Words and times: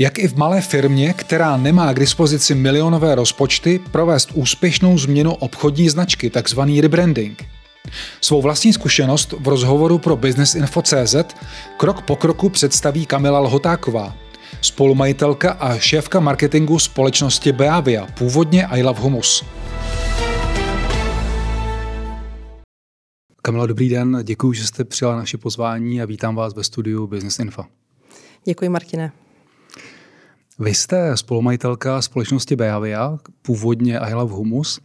Jak 0.00 0.18
i 0.18 0.28
v 0.28 0.36
malé 0.36 0.60
firmě, 0.60 1.12
která 1.12 1.56
nemá 1.56 1.92
k 1.92 1.98
dispozici 1.98 2.54
milionové 2.54 3.14
rozpočty, 3.14 3.80
provést 3.92 4.30
úspěšnou 4.34 4.98
změnu 4.98 5.34
obchodní 5.34 5.88
značky, 5.88 6.30
takzvaný 6.30 6.80
rebranding. 6.80 7.44
Svou 8.20 8.42
vlastní 8.42 8.72
zkušenost 8.72 9.32
v 9.32 9.48
rozhovoru 9.48 9.98
pro 9.98 10.18
Info.cz 10.56 11.16
krok 11.76 12.02
po 12.02 12.16
kroku 12.16 12.48
představí 12.48 13.06
Kamila 13.06 13.38
Lhotáková, 13.38 14.14
spolumajitelka 14.60 15.52
a 15.52 15.78
šéfka 15.78 16.20
marketingu 16.20 16.78
společnosti 16.78 17.52
Beavia, 17.52 18.06
původně 18.18 18.66
I 18.66 18.82
Love 18.82 19.00
Humus. 19.00 19.44
Kamila, 23.42 23.66
dobrý 23.66 23.88
den, 23.88 24.20
děkuji, 24.22 24.52
že 24.52 24.66
jste 24.66 24.84
přijala 24.84 25.16
naše 25.16 25.38
pozvání 25.38 26.02
a 26.02 26.04
vítám 26.04 26.34
vás 26.34 26.54
ve 26.54 26.64
studiu 26.64 27.06
Business 27.06 27.38
Info. 27.38 27.64
Děkuji, 28.44 28.68
Martine. 28.68 29.12
Vy 30.58 30.74
jste 30.74 31.16
spolumajitelka 31.16 32.02
společnosti 32.02 32.56
Beavia, 32.56 33.18
původně 33.42 33.98
I 33.98 34.14
Love 34.14 34.34
Humus, 34.34 34.80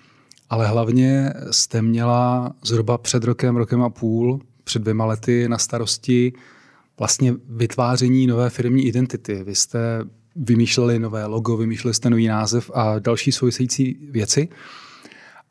ale 0.49 0.67
hlavně 0.67 1.33
jste 1.51 1.81
měla 1.81 2.53
zhruba 2.63 2.97
před 2.97 3.23
rokem, 3.23 3.55
rokem 3.55 3.81
a 3.81 3.89
půl, 3.89 4.41
před 4.63 4.81
dvěma 4.81 5.05
lety 5.05 5.49
na 5.49 5.57
starosti 5.57 6.33
vlastně 6.99 7.33
vytváření 7.49 8.27
nové 8.27 8.49
firmní 8.49 8.87
identity. 8.87 9.43
Vy 9.43 9.55
jste 9.55 9.79
vymýšleli 10.35 10.99
nové 10.99 11.25
logo, 11.25 11.57
vymýšleli 11.57 11.93
jste 11.93 12.09
nový 12.09 12.27
název 12.27 12.71
a 12.73 12.99
další 12.99 13.31
související 13.31 13.97
věci. 14.11 14.49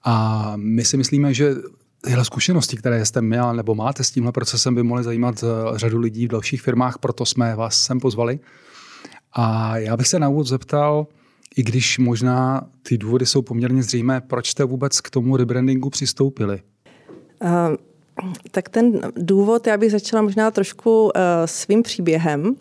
A 0.04 0.52
my 0.56 0.84
si 0.84 0.96
myslíme, 0.96 1.34
že 1.34 1.54
tyhle 2.00 2.24
zkušenosti, 2.24 2.76
které 2.76 3.06
jste 3.06 3.22
měla 3.22 3.52
nebo 3.52 3.74
máte 3.74 4.04
s 4.04 4.10
tímhle 4.10 4.32
procesem, 4.32 4.74
by 4.74 4.82
mohly 4.82 5.04
zajímat 5.04 5.44
eh, 5.44 5.78
řadu 5.78 5.98
lidí 5.98 6.26
v 6.26 6.30
dalších 6.30 6.62
firmách, 6.62 6.98
proto 6.98 7.26
jsme 7.26 7.56
vás 7.56 7.80
sem 7.80 8.00
pozvali. 8.00 8.40
A 9.32 9.76
já 9.76 9.96
bych 9.96 10.06
se 10.06 10.18
na 10.18 10.28
úvod 10.28 10.46
zeptal, 10.46 11.06
i 11.56 11.62
když 11.62 11.98
možná 11.98 12.66
ty 12.82 12.98
důvody 12.98 13.26
jsou 13.26 13.42
poměrně 13.42 13.82
zřejmé, 13.82 14.20
proč 14.20 14.50
jste 14.50 14.64
vůbec 14.64 15.00
k 15.00 15.10
tomu 15.10 15.36
rebrandingu 15.36 15.90
přistoupili? 15.90 16.60
Uh, 17.44 17.76
tak 18.50 18.68
ten 18.68 19.00
důvod, 19.16 19.66
já 19.66 19.76
bych 19.76 19.90
začala 19.90 20.22
možná 20.22 20.50
trošku 20.50 21.04
uh, 21.04 21.10
svým 21.44 21.82
příběhem, 21.82 22.56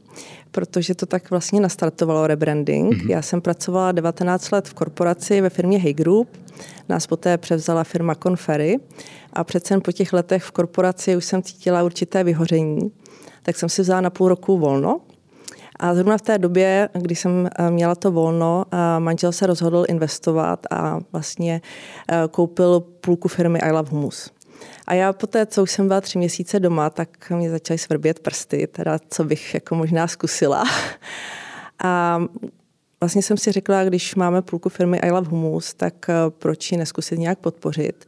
protože 0.51 0.95
to 0.95 1.05
tak 1.05 1.29
vlastně 1.29 1.61
nastartovalo 1.61 2.27
rebranding. 2.27 2.93
Mm-hmm. 2.93 3.09
Já 3.09 3.21
jsem 3.21 3.41
pracovala 3.41 3.91
19 3.91 4.51
let 4.51 4.67
v 4.67 4.73
korporaci 4.73 5.41
ve 5.41 5.49
firmě 5.49 5.79
Hey 5.79 5.93
Group, 5.93 6.29
nás 6.89 7.07
poté 7.07 7.37
převzala 7.37 7.83
firma 7.83 8.15
Conferry 8.15 8.77
a 9.33 9.43
přece 9.43 9.79
po 9.79 9.91
těch 9.91 10.13
letech 10.13 10.43
v 10.43 10.51
korporaci 10.51 11.15
už 11.15 11.25
jsem 11.25 11.43
cítila 11.43 11.83
určité 11.83 12.23
vyhoření, 12.23 12.91
tak 13.43 13.55
jsem 13.55 13.69
si 13.69 13.81
vzala 13.81 14.01
na 14.01 14.09
půl 14.09 14.27
roku 14.29 14.57
volno 14.57 15.01
a 15.81 15.95
zrovna 15.95 16.17
v 16.17 16.21
té 16.21 16.37
době, 16.37 16.89
kdy 16.93 17.15
jsem 17.15 17.49
eh, 17.59 17.71
měla 17.71 17.95
to 17.95 18.11
volno, 18.11 18.65
eh, 18.71 18.99
manžel 18.99 19.31
se 19.31 19.47
rozhodl 19.47 19.85
investovat 19.87 20.67
a 20.71 20.99
vlastně 21.11 21.61
eh, 22.11 22.21
koupil 22.31 22.79
půlku 22.79 23.27
firmy 23.27 23.59
I 23.59 23.71
Love 23.71 23.89
Humus. 23.89 24.31
A 24.87 24.93
já 24.93 25.13
po 25.13 25.27
té, 25.27 25.45
co 25.45 25.63
už 25.63 25.71
jsem 25.71 25.87
byla 25.87 26.01
tři 26.01 26.17
měsíce 26.17 26.59
doma, 26.59 26.89
tak 26.89 27.29
mě 27.29 27.49
začaly 27.49 27.77
svrbět 27.77 28.19
prsty, 28.19 28.67
teda 28.67 28.99
co 29.09 29.23
bych 29.23 29.53
jako 29.53 29.75
možná 29.75 30.07
zkusila. 30.07 30.63
A 31.83 32.21
vlastně 32.99 33.21
jsem 33.21 33.37
si 33.37 33.51
řekla, 33.51 33.83
když 33.83 34.15
máme 34.15 34.41
půlku 34.41 34.69
firmy 34.69 34.99
I 34.99 35.11
Love 35.11 35.29
Humus, 35.29 35.73
tak 35.73 36.05
proč 36.29 36.71
ji 36.71 36.77
neskusit 36.77 37.19
nějak 37.19 37.39
podpořit. 37.39 38.07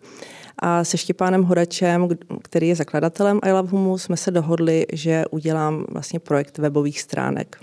A 0.59 0.83
se 0.83 0.97
Štěpánem 0.97 1.43
Horačem, 1.43 2.07
který 2.41 2.67
je 2.67 2.75
zakladatelem 2.75 3.39
I 3.43 3.51
Love 3.51 3.69
Humus, 3.69 4.03
jsme 4.03 4.17
se 4.17 4.31
dohodli, 4.31 4.85
že 4.93 5.23
udělám 5.31 5.85
vlastně 5.89 6.19
projekt 6.19 6.57
webových 6.57 7.01
stránek. 7.01 7.57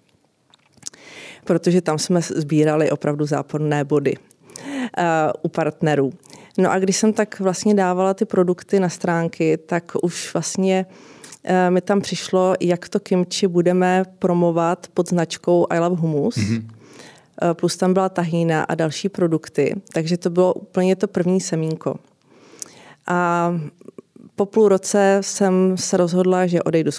Protože 1.44 1.80
tam 1.80 1.98
jsme 1.98 2.20
sbírali 2.22 2.90
opravdu 2.90 3.26
záporné 3.26 3.84
body 3.84 4.16
uh, 4.16 5.04
u 5.42 5.48
partnerů. 5.48 6.12
No 6.58 6.72
a 6.72 6.78
když 6.78 6.96
jsem 6.96 7.12
tak 7.12 7.40
vlastně 7.40 7.74
dávala 7.74 8.14
ty 8.14 8.24
produkty 8.24 8.80
na 8.80 8.88
stránky, 8.88 9.56
tak 9.56 9.92
už 10.02 10.32
vlastně 10.34 10.86
uh, 10.86 11.52
mi 11.68 11.80
tam 11.80 12.00
přišlo, 12.00 12.54
jak 12.60 12.88
to 12.88 13.00
kimči 13.00 13.46
budeme 13.46 14.04
promovat 14.18 14.86
pod 14.94 15.08
značkou 15.08 15.66
I 15.70 15.78
Love 15.78 15.96
Humus. 15.96 16.36
Mm-hmm 16.36 16.80
plus 17.54 17.76
tam 17.76 17.92
byla 17.92 18.08
tahína 18.08 18.62
a 18.62 18.74
další 18.74 19.08
produkty, 19.08 19.74
takže 19.92 20.16
to 20.16 20.30
bylo 20.30 20.54
úplně 20.54 20.96
to 20.96 21.08
první 21.08 21.40
semínko. 21.40 21.96
A 23.10 23.52
po 24.36 24.46
půl 24.46 24.68
roce 24.68 25.18
jsem 25.20 25.76
se 25.76 25.96
rozhodla, 25.96 26.46
že 26.46 26.62
odejdu 26.62 26.90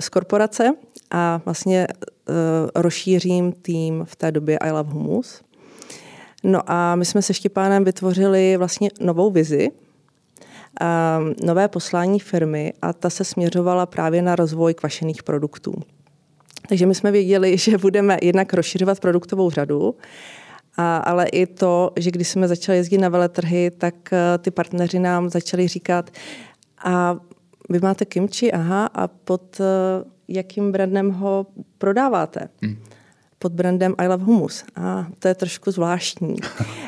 z 0.00 0.08
korporace 0.08 0.72
a 1.10 1.40
vlastně 1.44 1.86
uh, 1.88 2.34
rozšířím 2.74 3.52
tým 3.52 4.04
v 4.04 4.16
té 4.16 4.32
době 4.32 4.58
I 4.58 4.70
Love 4.70 4.92
Humus. 4.92 5.42
No 6.42 6.60
a 6.66 6.94
my 6.94 7.04
jsme 7.04 7.22
se 7.22 7.34
Štěpánem 7.34 7.84
vytvořili 7.84 8.56
vlastně 8.56 8.90
novou 9.00 9.30
vizi, 9.30 9.68
uh, 9.70 11.46
nové 11.46 11.68
poslání 11.68 12.20
firmy 12.20 12.72
a 12.82 12.92
ta 12.92 13.10
se 13.10 13.24
směřovala 13.24 13.86
právě 13.86 14.22
na 14.22 14.36
rozvoj 14.36 14.74
kvašených 14.74 15.22
produktů. 15.22 15.74
Takže 16.68 16.86
my 16.86 16.94
jsme 16.94 17.10
věděli, 17.10 17.58
že 17.58 17.78
budeme 17.78 18.18
jednak 18.22 18.54
rozšiřovat 18.54 19.00
produktovou 19.00 19.50
řadu, 19.50 19.94
a, 20.76 20.96
ale 20.96 21.26
i 21.26 21.46
to, 21.46 21.92
že 21.96 22.10
když 22.10 22.28
jsme 22.28 22.48
začali 22.48 22.78
jezdit 22.78 22.98
na 22.98 23.08
veletrhy, 23.08 23.70
tak 23.70 23.94
uh, 23.94 24.18
ty 24.38 24.50
partneři 24.50 24.98
nám 24.98 25.30
začali 25.30 25.68
říkat, 25.68 26.10
a 26.84 27.16
vy 27.70 27.78
máte 27.78 28.04
kimči, 28.04 28.52
aha, 28.52 28.86
a 28.86 29.08
pod 29.08 29.60
uh, 29.60 29.66
jakým 30.28 30.72
brandem 30.72 31.10
ho 31.10 31.46
prodáváte? 31.78 32.48
Hmm 32.62 32.76
pod 33.44 33.52
brandem 33.52 33.94
I 33.98 34.08
Love 34.08 34.24
Humus. 34.24 34.64
A 34.76 35.06
to 35.18 35.28
je 35.28 35.34
trošku 35.34 35.70
zvláštní. 35.70 36.34
uh, 36.34 36.38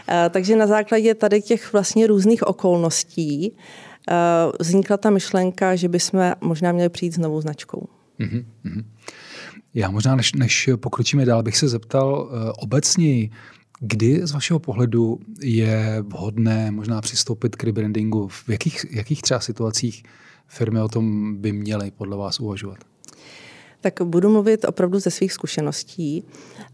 takže 0.30 0.56
na 0.56 0.66
základě 0.66 1.14
tady 1.14 1.42
těch 1.42 1.72
vlastně 1.72 2.06
různých 2.06 2.42
okolností 2.42 3.52
uh, 3.52 4.52
vznikla 4.60 4.96
ta 4.96 5.10
myšlenka, 5.10 5.76
že 5.76 5.88
bychom 5.88 6.32
možná 6.41 6.72
měli 6.72 6.88
přijít 6.88 7.14
s 7.14 7.19
novou 7.19 7.41
značkou. 7.41 7.88
Mm-hmm. 8.20 8.84
Já 9.75 9.91
možná, 9.91 10.16
než, 10.16 10.32
než 10.32 10.70
pokročíme 10.76 11.25
dál, 11.25 11.42
bych 11.42 11.56
se 11.56 11.69
zeptal 11.69 12.28
uh, 12.30 12.50
obecněji, 12.58 13.30
Kdy 13.81 14.20
z 14.26 14.32
vašeho 14.32 14.59
pohledu 14.59 15.20
je 15.41 16.04
vhodné 16.09 16.70
možná 16.70 17.00
přistoupit 17.00 17.56
k 17.56 17.64
rebrandingu? 17.64 18.28
V 18.28 18.48
jakých, 18.48 18.87
jakých 18.91 19.22
třeba 19.22 19.41
situacích 19.41 20.03
firmy 20.47 20.81
o 20.81 20.88
tom 20.88 21.37
by 21.37 21.53
měly 21.53 21.91
podle 21.91 22.16
vás 22.16 22.41
uvažovat? 22.41 22.78
Tak 23.81 24.03
budu 24.03 24.31
mluvit 24.31 24.64
opravdu 24.64 24.98
ze 24.98 25.10
svých 25.10 25.32
zkušeností. 25.32 26.25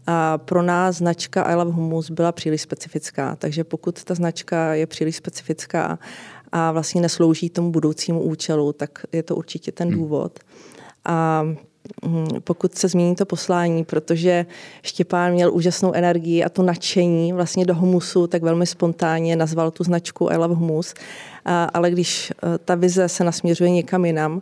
A 0.07 0.37
pro 0.37 0.61
nás 0.61 0.97
značka 0.97 1.43
I 1.43 1.55
Love 1.55 1.71
Humus 1.71 2.09
byla 2.09 2.31
příliš 2.31 2.61
specifická, 2.61 3.35
takže 3.35 3.63
pokud 3.63 4.03
ta 4.03 4.15
značka 4.15 4.73
je 4.73 4.87
příliš 4.87 5.15
specifická 5.15 5.99
a 6.51 6.71
vlastně 6.71 7.01
neslouží 7.01 7.49
tomu 7.49 7.71
budoucímu 7.71 8.21
účelu, 8.21 8.73
tak 8.73 9.05
je 9.11 9.23
to 9.23 9.35
určitě 9.35 9.71
ten 9.71 9.87
hmm. 9.87 9.97
důvod. 9.97 10.39
A 11.05 11.43
pokud 12.43 12.75
se 12.75 12.87
změní 12.87 13.15
to 13.15 13.25
poslání, 13.25 13.85
protože 13.85 14.45
Štěpán 14.81 15.31
měl 15.31 15.53
úžasnou 15.53 15.93
energii 15.93 16.43
a 16.43 16.49
to 16.49 16.63
nadšení 16.63 17.33
vlastně 17.33 17.65
do 17.65 17.75
humusu, 17.75 18.27
tak 18.27 18.43
velmi 18.43 18.65
spontánně 18.65 19.35
nazval 19.35 19.71
tu 19.71 19.83
značku 19.83 20.29
I 20.31 20.37
love 20.37 20.55
humus, 20.55 20.93
ale 21.73 21.91
když 21.91 22.31
e, 22.31 22.57
ta 22.57 22.75
vize 22.75 23.09
se 23.09 23.23
nasměřuje 23.23 23.69
někam 23.69 24.05
jinam, 24.05 24.41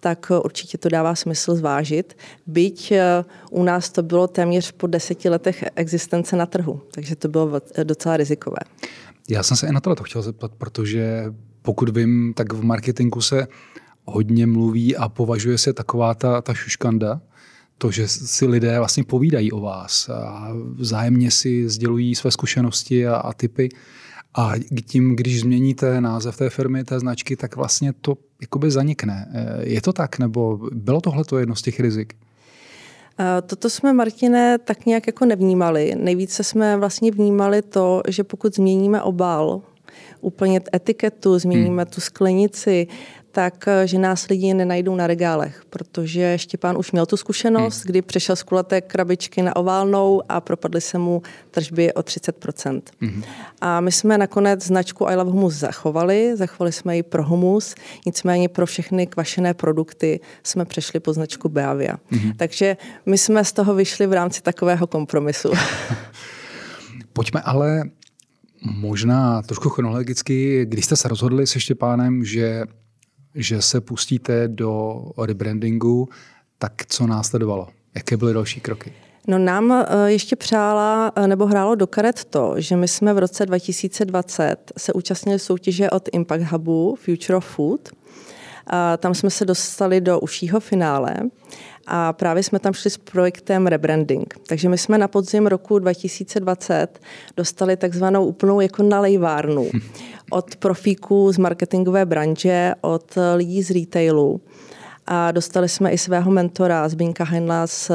tak 0.00 0.32
určitě 0.44 0.78
to 0.78 0.88
dává 0.88 1.14
smysl 1.14 1.54
zvážit. 1.54 2.16
Byť 2.46 2.92
e, 2.92 3.24
u 3.50 3.62
nás 3.62 3.90
to 3.90 4.02
bylo 4.02 4.26
téměř 4.26 4.72
po 4.72 4.86
deseti 4.86 5.28
letech 5.28 5.64
existence 5.76 6.36
na 6.36 6.46
trhu, 6.46 6.80
takže 6.90 7.16
to 7.16 7.28
bylo 7.28 7.60
docela 7.84 8.16
rizikové. 8.16 8.58
Já 9.30 9.42
jsem 9.42 9.56
se 9.56 9.66
i 9.66 9.72
na 9.72 9.80
to 9.80 9.94
chtěl 9.94 10.22
zeptat, 10.22 10.52
protože 10.58 11.24
pokud 11.62 11.88
vím, 11.88 12.32
tak 12.36 12.52
v 12.52 12.64
marketingu 12.64 13.20
se 13.20 13.46
hodně 14.10 14.46
mluví 14.46 14.96
a 14.96 15.08
považuje 15.08 15.58
se 15.58 15.72
taková 15.72 16.14
ta, 16.14 16.42
ta 16.42 16.54
šuškanda, 16.54 17.20
to, 17.78 17.90
že 17.90 18.08
si 18.08 18.46
lidé 18.46 18.78
vlastně 18.78 19.04
povídají 19.04 19.52
o 19.52 19.60
vás 19.60 20.08
a 20.08 20.52
vzájemně 20.74 21.30
si 21.30 21.68
sdělují 21.68 22.14
své 22.14 22.30
zkušenosti 22.30 23.06
a, 23.06 23.16
a 23.16 23.32
typy. 23.32 23.68
A 24.34 24.52
tím, 24.86 25.16
když 25.16 25.40
změníte 25.40 26.00
název 26.00 26.36
té 26.36 26.50
firmy, 26.50 26.84
té 26.84 27.00
značky, 27.00 27.36
tak 27.36 27.56
vlastně 27.56 27.92
to 27.92 28.14
jakoby 28.40 28.70
zanikne. 28.70 29.28
Je 29.62 29.80
to 29.80 29.92
tak, 29.92 30.18
nebo 30.18 30.58
bylo 30.72 31.00
tohle 31.00 31.24
to 31.24 31.38
jedno 31.38 31.56
z 31.56 31.62
těch 31.62 31.80
rizik? 31.80 32.14
Toto 33.46 33.70
jsme, 33.70 33.92
Martine, 33.92 34.58
tak 34.58 34.86
nějak 34.86 35.06
jako 35.06 35.24
nevnímali. 35.24 35.94
Nejvíce 35.98 36.44
jsme 36.44 36.76
vlastně 36.76 37.10
vnímali 37.10 37.62
to, 37.62 38.02
že 38.08 38.24
pokud 38.24 38.54
změníme 38.54 39.02
obal, 39.02 39.62
úplně 40.20 40.60
etiketu, 40.74 41.38
změníme 41.38 41.82
hmm. 41.82 41.92
tu 41.94 42.00
sklenici, 42.00 42.86
tak 43.32 43.68
eh, 43.68 43.86
že 43.86 43.98
nás 43.98 44.28
lidi 44.28 44.54
nenajdou 44.54 44.96
na 44.96 45.06
regálech, 45.06 45.62
protože 45.70 46.38
Štěpán 46.38 46.78
už 46.78 46.92
měl 46.92 47.06
tu 47.06 47.16
zkušenost, 47.16 47.76
hmm. 47.76 47.84
kdy 47.86 48.02
přešel 48.02 48.36
z 48.36 48.42
kulaté 48.42 48.80
krabičky 48.80 49.42
na 49.42 49.56
oválnou 49.56 50.22
a 50.28 50.40
propadly 50.40 50.80
se 50.80 50.98
mu 50.98 51.22
tržby 51.50 51.92
o 51.92 52.00
30%. 52.00 52.82
Hmm. 53.00 53.22
A 53.60 53.80
my 53.80 53.92
jsme 53.92 54.18
nakonec 54.18 54.64
značku 54.64 55.08
I 55.08 55.16
Love 55.16 55.30
Humus 55.30 55.54
zachovali, 55.54 56.36
zachovali 56.36 56.72
jsme 56.72 56.96
ji 56.96 57.02
pro 57.02 57.24
humus, 57.24 57.74
nicméně 58.06 58.48
pro 58.48 58.66
všechny 58.66 59.06
kvašené 59.06 59.54
produkty 59.54 60.20
jsme 60.42 60.64
přešli 60.64 61.00
po 61.00 61.12
značku 61.12 61.48
Beavia. 61.48 61.96
Hmm. 62.10 62.32
Takže 62.36 62.76
my 63.06 63.18
jsme 63.18 63.44
z 63.44 63.52
toho 63.52 63.74
vyšli 63.74 64.06
v 64.06 64.12
rámci 64.12 64.42
takového 64.42 64.86
kompromisu. 64.86 65.50
Pojďme 67.12 67.40
ale 67.40 67.82
možná 68.62 69.42
trošku 69.42 69.68
chronologicky, 69.68 70.66
když 70.66 70.84
jste 70.84 70.96
se 70.96 71.08
rozhodli 71.08 71.46
se 71.46 71.60
Štěpánem, 71.60 72.24
že, 72.24 72.62
že 73.38 73.62
se 73.62 73.80
pustíte 73.80 74.48
do 74.48 75.02
rebrandingu, 75.26 76.08
tak 76.58 76.72
co 76.88 77.06
následovalo? 77.06 77.68
Jaké 77.94 78.16
byly 78.16 78.34
další 78.34 78.60
kroky? 78.60 78.92
No 79.26 79.38
nám 79.38 79.72
eh, 79.72 79.86
ještě 80.06 80.36
přála 80.36 81.12
eh, 81.16 81.26
nebo 81.26 81.46
hrálo 81.46 81.74
do 81.74 81.86
karet 81.86 82.24
to, 82.24 82.54
že 82.56 82.76
my 82.76 82.88
jsme 82.88 83.14
v 83.14 83.18
roce 83.18 83.46
2020 83.46 84.72
se 84.76 84.92
účastnili 84.92 85.38
soutěže 85.38 85.90
od 85.90 86.08
Impact 86.12 86.42
Hubu 86.42 86.96
Future 87.04 87.36
of 87.36 87.46
Food. 87.46 87.88
A 88.66 88.96
tam 88.96 89.14
jsme 89.14 89.30
se 89.30 89.44
dostali 89.44 90.00
do 90.00 90.20
užšího 90.20 90.60
finále 90.60 91.14
a 91.88 92.12
právě 92.12 92.42
jsme 92.42 92.58
tam 92.58 92.72
šli 92.72 92.90
s 92.90 92.96
projektem 92.96 93.66
rebranding. 93.66 94.34
Takže 94.48 94.68
my 94.68 94.78
jsme 94.78 94.98
na 94.98 95.08
podzim 95.08 95.46
roku 95.46 95.78
2020 95.78 97.00
dostali 97.36 97.76
takzvanou 97.76 98.26
úplnou 98.26 98.60
jako 98.60 98.82
nalejvárnu 98.82 99.70
od 100.30 100.56
profíků 100.56 101.32
z 101.32 101.38
marketingové 101.38 102.06
branže, 102.06 102.72
od 102.80 103.18
lidí 103.36 103.62
z 103.62 103.70
retailu. 103.70 104.40
A 105.06 105.32
dostali 105.32 105.68
jsme 105.68 105.90
i 105.90 105.98
svého 105.98 106.30
mentora 106.30 106.88
Zbínka 106.88 107.24
Heinla 107.24 107.66
z, 107.66 107.90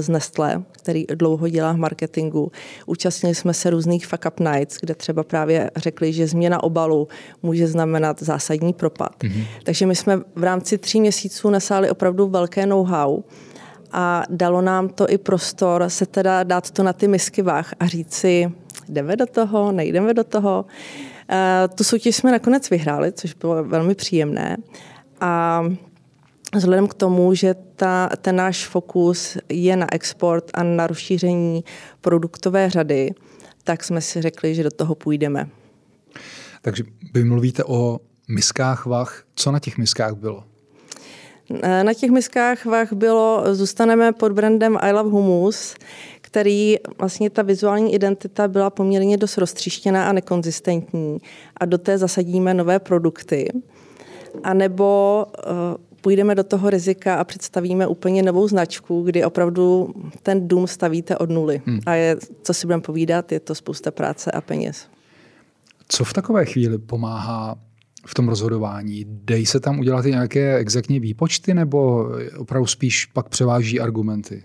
z 0.00 0.08
Nestle, 0.08 0.62
který 0.82 1.04
dlouho 1.14 1.48
dělá 1.48 1.72
v 1.72 1.76
marketingu. 1.76 2.52
Účastnili 2.86 3.34
jsme 3.34 3.54
se 3.54 3.70
různých 3.70 4.06
fuck 4.06 4.24
up 4.28 4.40
nights, 4.40 4.78
kde 4.80 4.94
třeba 4.94 5.22
právě 5.22 5.70
řekli, 5.76 6.12
že 6.12 6.26
změna 6.26 6.62
obalu 6.62 7.08
může 7.42 7.66
znamenat 7.66 8.22
zásadní 8.22 8.72
propad. 8.72 9.14
Mm-hmm. 9.18 9.44
Takže 9.62 9.86
my 9.86 9.96
jsme 9.96 10.20
v 10.34 10.42
rámci 10.42 10.78
tří 10.78 11.00
měsíců 11.00 11.50
nesáli 11.50 11.90
opravdu 11.90 12.28
velké 12.28 12.66
know-how 12.66 13.22
a 13.92 14.22
dalo 14.30 14.60
nám 14.60 14.88
to 14.88 15.10
i 15.10 15.18
prostor 15.18 15.84
se 15.88 16.06
teda 16.06 16.42
dát 16.42 16.70
to 16.70 16.82
na 16.82 16.92
ty 16.92 17.08
misky 17.08 17.42
váh 17.42 17.74
a 17.80 17.86
říct 17.86 18.14
si, 18.14 18.52
jdeme 18.88 19.16
do 19.16 19.26
toho, 19.26 19.72
nejdeme 19.72 20.14
do 20.14 20.24
toho. 20.24 20.64
Uh, 21.30 21.74
tu 21.74 21.84
soutěž 21.84 22.16
jsme 22.16 22.32
nakonec 22.32 22.70
vyhráli, 22.70 23.12
což 23.12 23.34
bylo 23.34 23.64
velmi 23.64 23.94
příjemné. 23.94 24.56
A 25.20 25.62
Vzhledem 26.54 26.88
k 26.88 26.94
tomu, 26.94 27.34
že 27.34 27.54
ta, 27.76 28.08
ten 28.20 28.36
náš 28.36 28.66
fokus 28.66 29.36
je 29.48 29.76
na 29.76 29.94
export 29.94 30.50
a 30.54 30.62
na 30.62 30.86
rozšíření 30.86 31.64
produktové 32.00 32.70
řady, 32.70 33.10
tak 33.64 33.84
jsme 33.84 34.00
si 34.00 34.22
řekli, 34.22 34.54
že 34.54 34.62
do 34.62 34.70
toho 34.70 34.94
půjdeme. 34.94 35.48
Takže 36.62 36.84
vy 37.14 37.24
mluvíte 37.24 37.64
o 37.64 38.00
miskách 38.28 38.86
vach. 38.86 39.24
Co 39.34 39.52
na 39.52 39.58
těch 39.58 39.78
miskách 39.78 40.14
bylo? 40.14 40.44
Na 41.82 41.94
těch 41.94 42.10
miskách 42.10 42.64
vach 42.64 42.92
bylo, 42.92 43.44
zůstaneme 43.52 44.12
pod 44.12 44.32
brandem 44.32 44.78
I 44.80 44.92
Love 44.92 45.10
Humus, 45.10 45.74
který 46.20 46.76
vlastně 46.98 47.30
ta 47.30 47.42
vizuální 47.42 47.94
identita 47.94 48.48
byla 48.48 48.70
poměrně 48.70 49.16
dost 49.16 49.38
roztříštěná 49.38 50.08
a 50.08 50.12
nekonzistentní 50.12 51.18
a 51.56 51.64
do 51.64 51.78
té 51.78 51.98
zasadíme 51.98 52.54
nové 52.54 52.78
produkty. 52.78 53.48
A 54.42 54.54
nebo 54.54 55.26
uh, 55.26 55.91
půjdeme 56.02 56.34
do 56.34 56.44
toho 56.44 56.70
rizika 56.70 57.14
a 57.14 57.24
představíme 57.24 57.86
úplně 57.86 58.22
novou 58.22 58.48
značku, 58.48 59.02
kdy 59.02 59.24
opravdu 59.24 59.94
ten 60.22 60.48
dům 60.48 60.66
stavíte 60.66 61.18
od 61.18 61.30
nuly. 61.30 61.62
Hmm. 61.66 61.80
A 61.86 61.94
je, 61.94 62.16
co 62.42 62.54
si 62.54 62.66
budeme 62.66 62.82
povídat, 62.82 63.32
je 63.32 63.40
to 63.40 63.54
spousta 63.54 63.90
práce 63.90 64.30
a 64.30 64.40
peněz. 64.40 64.86
Co 65.88 66.04
v 66.04 66.12
takové 66.12 66.44
chvíli 66.44 66.78
pomáhá 66.78 67.58
v 68.06 68.14
tom 68.14 68.28
rozhodování? 68.28 69.04
Dej 69.08 69.46
se 69.46 69.60
tam 69.60 69.78
udělat 69.78 70.06
i 70.06 70.10
nějaké 70.10 70.56
exaktní 70.56 71.00
výpočty 71.00 71.54
nebo 71.54 72.08
opravdu 72.38 72.66
spíš 72.66 73.06
pak 73.06 73.28
převáží 73.28 73.80
argumenty? 73.80 74.42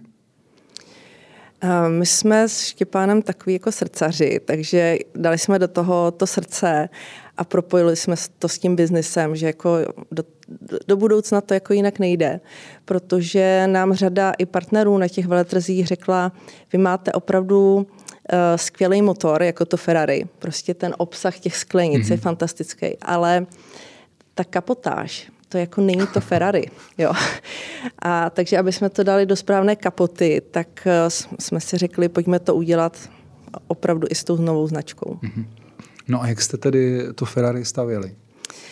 My 1.87 2.05
jsme 2.05 2.49
s 2.49 2.61
Štěpánem 2.61 3.21
takový 3.21 3.53
jako 3.53 3.71
srdcaři, 3.71 4.39
takže 4.45 4.97
dali 5.15 5.37
jsme 5.37 5.59
do 5.59 5.67
toho 5.67 6.11
to 6.11 6.27
srdce 6.27 6.89
a 7.37 7.43
propojili 7.43 7.95
jsme 7.95 8.15
to 8.39 8.47
s 8.47 8.59
tím 8.59 8.75
biznesem, 8.75 9.35
že 9.35 9.45
jako 9.45 9.77
do, 10.11 10.23
do 10.87 10.97
budoucna 10.97 11.41
to 11.41 11.53
jako 11.53 11.73
jinak 11.73 11.99
nejde, 11.99 12.39
protože 12.85 13.63
nám 13.67 13.93
řada 13.93 14.31
i 14.37 14.45
partnerů 14.45 14.97
na 14.97 15.07
těch 15.07 15.27
veletrzích 15.27 15.87
řekla, 15.87 16.31
vy 16.73 16.77
máte 16.77 17.11
opravdu 17.11 17.75
uh, 17.75 17.85
skvělý 18.55 19.01
motor, 19.01 19.43
jako 19.43 19.65
to 19.65 19.77
Ferrari. 19.77 20.25
Prostě 20.39 20.73
ten 20.73 20.95
obsah 20.97 21.39
těch 21.39 21.57
sklenic 21.57 22.05
mm-hmm. 22.05 22.11
je 22.11 22.17
mhm. 22.17 22.23
fantastický, 22.23 22.97
ale 23.01 23.45
ta 24.33 24.43
kapotáž, 24.43 25.31
to 25.49 25.57
jako 25.57 25.81
není 25.81 26.07
to 26.13 26.21
Ferrari. 26.21 26.65
Jo. 26.97 27.13
A 27.99 28.29
takže, 28.29 28.57
aby 28.57 28.71
jsme 28.71 28.89
to 28.89 29.03
dali 29.03 29.25
do 29.25 29.35
správné 29.35 29.75
kapoty, 29.75 30.41
tak 30.51 30.67
uh, 30.85 30.91
jsme 31.39 31.59
si 31.59 31.77
řekli, 31.77 32.09
pojďme 32.09 32.39
to 32.39 32.55
udělat 32.55 33.09
opravdu 33.67 34.07
i 34.09 34.15
s 34.15 34.23
tou 34.23 34.37
novou 34.37 34.67
značkou. 34.67 35.19
Mm-hmm. 35.23 35.45
No 36.07 36.21
a 36.21 36.27
jak 36.27 36.41
jste 36.41 36.57
tedy 36.57 37.07
to 37.15 37.25
Ferrari 37.25 37.65
stavěli? 37.65 38.15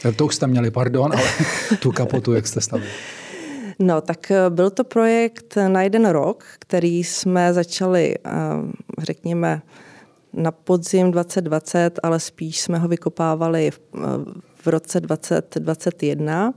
Eh, 0.05 0.11
to 0.11 0.25
už 0.25 0.35
jste 0.35 0.47
měli, 0.47 0.71
pardon, 0.71 1.11
ale 1.13 1.29
tu 1.79 1.91
kapotu, 1.91 2.33
jak 2.33 2.47
jste 2.47 2.61
stavili? 2.61 2.89
No, 3.79 4.01
tak 4.01 4.31
eh, 4.31 4.49
byl 4.49 4.69
to 4.69 4.83
projekt 4.83 5.57
na 5.67 5.81
jeden 5.81 6.05
rok, 6.05 6.43
který 6.59 7.03
jsme 7.03 7.53
začali, 7.53 8.15
eh, 8.25 8.31
řekněme, 8.99 9.61
na 10.33 10.51
podzim 10.51 11.11
2020, 11.11 11.99
ale 12.03 12.19
spíš 12.19 12.61
jsme 12.61 12.77
ho 12.77 12.87
vykopávali 12.87 13.71
v, 13.71 13.79
v 14.55 14.67
roce 14.67 14.99
2021, 14.99 16.53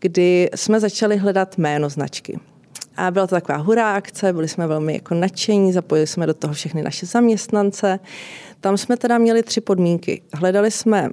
kdy 0.00 0.50
jsme 0.54 0.80
začali 0.80 1.16
hledat 1.16 1.58
jméno 1.58 1.88
značky. 1.88 2.38
A 2.96 3.10
byla 3.10 3.26
to 3.26 3.34
taková 3.34 3.58
hurá 3.58 3.94
akce, 3.94 4.32
byli 4.32 4.48
jsme 4.48 4.66
velmi 4.66 4.94
jako 4.94 5.14
nadšení, 5.14 5.72
zapojili 5.72 6.06
jsme 6.06 6.26
do 6.26 6.34
toho 6.34 6.54
všechny 6.54 6.82
naše 6.82 7.06
zaměstnance. 7.06 7.98
Tam 8.64 8.76
jsme 8.76 8.96
teda 8.96 9.18
měli 9.18 9.42
tři 9.42 9.60
podmínky. 9.60 10.22
Hledali 10.34 10.70
jsme 10.70 11.10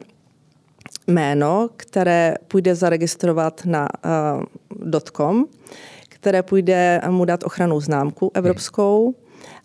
jméno, 1.08 1.70
které 1.78 2.36
půjde 2.48 2.76
zaregistrovat 2.76 3.62
na 3.66 3.88
uh, 4.92 5.00
.com, 5.12 5.46
které 6.10 6.44
půjde 6.44 7.02
mu 7.10 7.26
dát 7.26 7.44
ochranou 7.44 7.80
známku 7.80 8.32
evropskou 8.34 9.16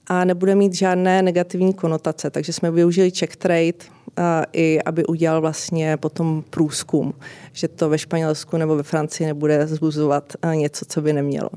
a 0.06 0.24
nebude 0.24 0.54
mít 0.54 0.74
žádné 0.74 1.22
negativní 1.22 1.74
konotace. 1.74 2.30
Takže 2.30 2.52
jsme 2.52 2.70
využili 2.70 3.10
check 3.10 3.36
trade, 3.36 3.72
uh, 3.72 4.24
i 4.52 4.82
aby 4.82 5.06
udělal 5.06 5.40
vlastně 5.40 5.96
potom 5.96 6.44
průzkum, 6.50 7.14
že 7.52 7.68
to 7.68 7.88
ve 7.88 7.98
Španělsku 7.98 8.56
nebo 8.56 8.76
ve 8.76 8.82
Francii 8.82 9.26
nebude 9.26 9.66
zbuzovat 9.66 10.32
uh, 10.44 10.54
něco, 10.54 10.84
co 10.88 11.00
by 11.00 11.12
nemělo. 11.12 11.50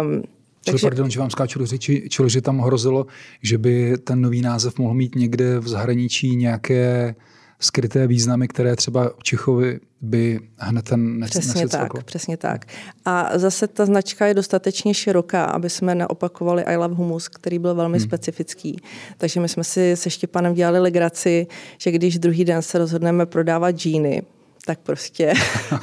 Um, 0.00 0.22
Čili, 0.64 0.72
Takže... 0.72 0.86
pardon, 0.86 1.10
že 1.10 1.20
vám 1.20 1.30
skáču 1.30 1.58
do 1.58 1.66
řeči, 1.66 2.06
čili, 2.08 2.30
že 2.30 2.40
tam 2.40 2.58
hrozilo, 2.58 3.06
že 3.42 3.58
by 3.58 3.98
ten 4.04 4.20
nový 4.20 4.42
název 4.42 4.78
mohl 4.78 4.94
mít 4.94 5.14
někde 5.14 5.58
v 5.58 5.68
zahraničí 5.68 6.36
nějaké 6.36 7.14
skryté 7.60 8.06
významy, 8.06 8.48
které 8.48 8.76
třeba 8.76 9.10
Čechovi 9.22 9.80
by 10.00 10.40
hned 10.56 10.84
ten 10.84 11.20
Přesně 11.30 11.68
tak, 11.68 12.04
přesně 12.04 12.36
tak. 12.36 12.64
A 13.04 13.38
zase 13.38 13.68
ta 13.68 13.86
značka 13.86 14.26
je 14.26 14.34
dostatečně 14.34 14.94
široká, 14.94 15.44
aby 15.44 15.70
jsme 15.70 15.94
neopakovali 15.94 16.64
I 16.64 16.76
Love 16.76 16.94
Humus, 16.94 17.28
který 17.28 17.58
byl 17.58 17.74
velmi 17.74 17.98
hmm. 17.98 18.06
specifický. 18.06 18.76
Takže 19.18 19.40
my 19.40 19.48
jsme 19.48 19.64
si 19.64 19.96
se 19.96 20.10
Štěpanem 20.10 20.54
dělali 20.54 20.78
legraci, 20.78 21.46
že 21.78 21.90
když 21.90 22.18
druhý 22.18 22.44
den 22.44 22.62
se 22.62 22.78
rozhodneme 22.78 23.26
prodávat 23.26 23.70
džíny, 23.70 24.22
tak 24.66 24.78
prostě 24.78 25.32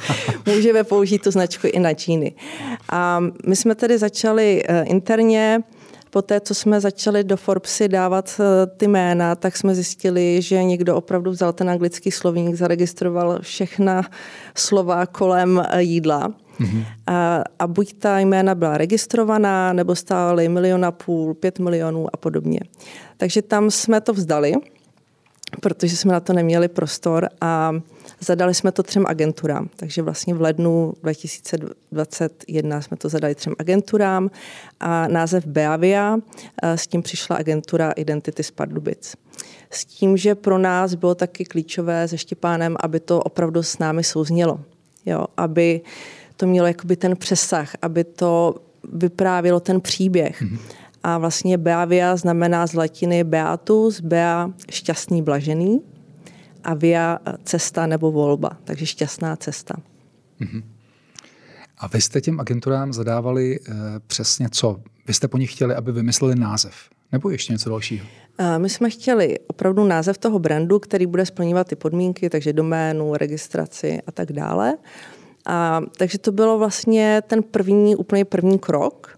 můžeme 0.46 0.84
použít 0.84 1.22
tu 1.22 1.30
značku 1.30 1.66
i 1.66 1.78
na 1.78 1.92
džíny. 1.92 2.34
A 2.90 3.20
my 3.46 3.56
jsme 3.56 3.74
tedy 3.74 3.98
začali 3.98 4.62
eh, 4.68 4.82
interně, 4.82 5.62
Poté, 6.10 6.40
co 6.40 6.54
jsme 6.54 6.80
začali 6.80 7.24
do 7.24 7.36
Forbesy 7.36 7.88
dávat 7.88 8.40
eh, 8.40 8.66
ty 8.66 8.88
jména, 8.88 9.34
tak 9.34 9.56
jsme 9.56 9.74
zjistili, 9.74 10.42
že 10.42 10.64
někdo 10.64 10.96
opravdu 10.96 11.30
vzal 11.30 11.52
ten 11.52 11.70
anglický 11.70 12.10
slovník, 12.10 12.54
zaregistroval 12.54 13.38
všechna 13.42 14.02
slova 14.54 15.06
kolem 15.06 15.62
eh, 15.68 15.82
jídla. 15.82 16.28
Mm-hmm. 16.60 16.84
A, 17.06 17.44
a 17.58 17.66
buď 17.66 17.92
ta 17.92 18.18
jména 18.18 18.54
byla 18.54 18.78
registrovaná, 18.78 19.72
nebo 19.72 19.96
stály 19.96 20.48
milion 20.48 20.84
a 20.84 20.90
půl, 20.90 21.34
pět 21.34 21.58
milionů 21.58 22.06
a 22.12 22.16
podobně. 22.16 22.60
Takže 23.16 23.42
tam 23.42 23.70
jsme 23.70 24.00
to 24.00 24.12
vzdali, 24.12 24.54
protože 25.60 25.96
jsme 25.96 26.12
na 26.12 26.20
to 26.20 26.32
neměli 26.32 26.68
prostor 26.68 27.28
a 27.40 27.72
Zadali 28.20 28.54
jsme 28.54 28.72
to 28.72 28.82
třem 28.82 29.06
agenturám, 29.06 29.68
takže 29.76 30.02
vlastně 30.02 30.34
v 30.34 30.40
lednu 30.40 30.94
2021 31.02 32.80
jsme 32.80 32.96
to 32.96 33.08
zadali 33.08 33.34
třem 33.34 33.54
agenturám 33.58 34.30
a 34.80 35.08
název 35.08 35.46
Beavia, 35.46 36.18
s 36.62 36.86
tím 36.86 37.02
přišla 37.02 37.36
agentura 37.36 37.90
Identity 37.90 38.42
z 38.42 38.50
Pardubic. 38.50 39.16
S 39.70 39.84
tím, 39.84 40.16
že 40.16 40.34
pro 40.34 40.58
nás 40.58 40.94
bylo 40.94 41.14
taky 41.14 41.44
klíčové 41.44 42.08
se 42.08 42.18
Štěpánem, 42.18 42.76
aby 42.80 43.00
to 43.00 43.20
opravdu 43.20 43.62
s 43.62 43.78
námi 43.78 44.04
souznělo. 44.04 44.60
jo, 45.06 45.26
aby 45.36 45.80
to 46.36 46.46
mělo 46.46 46.66
jakoby 46.66 46.96
ten 46.96 47.16
přesah, 47.16 47.72
aby 47.82 48.04
to 48.04 48.54
vyprávělo 48.92 49.60
ten 49.60 49.80
příběh. 49.80 50.42
Mm-hmm. 50.42 50.58
A 51.02 51.18
vlastně 51.18 51.58
Beavia 51.58 52.16
znamená 52.16 52.66
z 52.66 52.74
latiny 52.74 53.24
beatus, 53.24 54.00
bea 54.00 54.50
šťastný, 54.70 55.22
blažený 55.22 55.80
a 56.64 56.74
via 56.74 57.18
cesta 57.44 57.86
nebo 57.86 58.12
volba, 58.12 58.50
takže 58.64 58.86
šťastná 58.86 59.36
cesta. 59.36 59.74
Mm-hmm. 60.40 60.62
A 61.78 61.86
vy 61.86 62.00
jste 62.00 62.20
těm 62.20 62.40
agenturám 62.40 62.92
zadávali 62.92 63.56
e, 63.56 63.60
přesně 64.06 64.48
co? 64.52 64.80
Vy 65.06 65.14
jste 65.14 65.28
po 65.28 65.38
nich 65.38 65.52
chtěli, 65.52 65.74
aby 65.74 65.92
vymysleli 65.92 66.34
název. 66.34 66.74
Nebo 67.12 67.30
ještě 67.30 67.52
něco 67.52 67.70
dalšího? 67.70 68.06
My 68.58 68.70
jsme 68.70 68.90
chtěli 68.90 69.38
opravdu 69.46 69.84
název 69.84 70.18
toho 70.18 70.38
brandu, 70.38 70.78
který 70.78 71.06
bude 71.06 71.26
splňovat 71.26 71.66
ty 71.66 71.76
podmínky, 71.76 72.30
takže 72.30 72.52
doménu, 72.52 73.14
registraci 73.14 73.98
a 74.06 74.12
tak 74.12 74.32
dále. 74.32 74.76
A, 75.46 75.80
takže 75.96 76.18
to 76.18 76.32
bylo 76.32 76.58
vlastně 76.58 77.22
ten 77.26 77.42
první, 77.42 77.96
úplně 77.96 78.24
první 78.24 78.58
krok. 78.58 79.17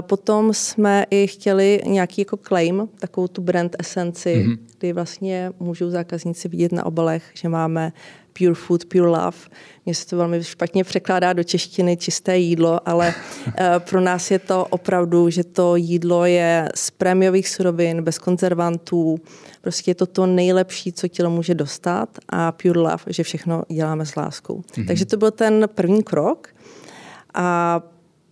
Potom 0.00 0.54
jsme 0.54 1.06
i 1.10 1.26
chtěli 1.26 1.80
nějaký 1.86 2.20
jako 2.20 2.36
claim, 2.36 2.88
takovou 2.98 3.28
tu 3.28 3.42
brand 3.42 3.76
esenci, 3.78 4.34
mm-hmm. 4.34 4.58
kdy 4.78 4.92
vlastně 4.92 5.52
můžou 5.60 5.90
zákazníci 5.90 6.48
vidět 6.48 6.72
na 6.72 6.86
obalech, 6.86 7.22
že 7.34 7.48
máme 7.48 7.92
pure 8.38 8.54
food, 8.54 8.84
pure 8.84 9.06
love. 9.06 9.38
Mně 9.86 9.94
se 9.94 10.06
to 10.06 10.16
velmi 10.16 10.44
špatně 10.44 10.84
překládá 10.84 11.32
do 11.32 11.44
češtiny 11.44 11.96
čisté 11.96 12.38
jídlo, 12.38 12.88
ale 12.88 13.14
eh, 13.56 13.80
pro 13.90 14.00
nás 14.00 14.30
je 14.30 14.38
to 14.38 14.66
opravdu, 14.70 15.30
že 15.30 15.44
to 15.44 15.76
jídlo 15.76 16.24
je 16.24 16.68
z 16.74 16.90
prémiových 16.90 17.48
surovin, 17.48 18.02
bez 18.02 18.18
konzervantů. 18.18 19.18
Prostě 19.60 19.90
je 19.90 19.94
to 19.94 20.06
to 20.06 20.26
nejlepší, 20.26 20.92
co 20.92 21.08
tělo 21.08 21.30
může 21.30 21.54
dostat 21.54 22.08
a 22.28 22.52
pure 22.52 22.80
love, 22.80 23.04
že 23.06 23.22
všechno 23.22 23.62
děláme 23.68 24.06
s 24.06 24.16
láskou. 24.16 24.60
Mm-hmm. 24.60 24.86
Takže 24.86 25.04
to 25.04 25.16
byl 25.16 25.30
ten 25.30 25.68
první 25.74 26.02
krok. 26.02 26.48
A 27.34 27.80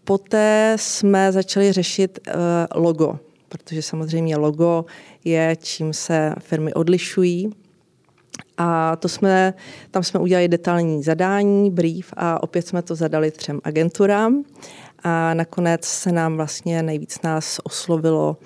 poté 0.04 0.76
jsme 0.78 1.32
začali 1.32 1.72
řešit 1.72 2.18
uh, 2.28 2.82
logo, 2.82 3.18
protože 3.48 3.82
samozřejmě 3.82 4.36
logo 4.36 4.84
je, 5.24 5.56
čím 5.60 5.92
se 5.92 6.34
firmy 6.38 6.74
odlišují 6.74 7.52
a 8.56 8.96
to 8.96 9.08
jsme, 9.08 9.54
tam 9.90 10.02
jsme 10.02 10.20
udělali 10.20 10.48
detailní 10.48 11.02
zadání, 11.02 11.70
brief 11.70 12.14
a 12.16 12.42
opět 12.42 12.66
jsme 12.66 12.82
to 12.82 12.94
zadali 12.94 13.30
třem 13.30 13.60
agenturám. 13.64 14.44
A 15.02 15.34
nakonec 15.34 15.84
se 15.84 16.12
nám 16.12 16.36
vlastně 16.36 16.82
nejvíc 16.82 17.22
nás 17.22 17.60
oslovilo 17.64 18.36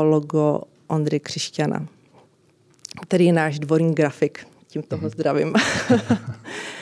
logo 0.00 0.60
Ondry 0.86 1.20
Křišťana, 1.20 1.86
který 3.02 3.26
je 3.26 3.32
náš 3.32 3.58
dvorní 3.58 3.94
grafik. 3.94 4.46
Tím 4.68 4.82
toho 4.82 5.00
mhm. 5.00 5.10
zdravím. 5.10 5.54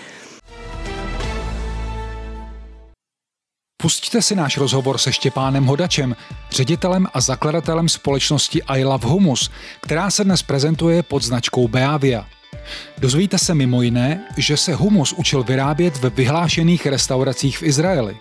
Pustíte 3.82 4.22
si 4.22 4.34
náš 4.34 4.56
rozhovor 4.56 4.98
se 4.98 5.12
Štěpánem 5.12 5.64
Hodačem, 5.64 6.16
ředitelem 6.50 7.06
a 7.14 7.20
zakladatelem 7.20 7.88
společnosti 7.88 8.62
I 8.62 8.84
Love 8.84 9.08
Humus, 9.08 9.50
která 9.80 10.10
se 10.10 10.24
dnes 10.24 10.42
prezentuje 10.42 11.02
pod 11.02 11.22
značkou 11.22 11.68
Beavia. 11.68 12.26
Dozvíte 12.98 13.38
se 13.38 13.54
mimo 13.54 13.82
jiné, 13.82 14.24
že 14.36 14.56
se 14.56 14.74
humus 14.74 15.12
učil 15.12 15.42
vyrábět 15.42 15.96
ve 15.96 16.10
vyhlášených 16.10 16.86
restauracích 16.86 17.58
v 17.58 17.62
Izraeli. 17.62 18.16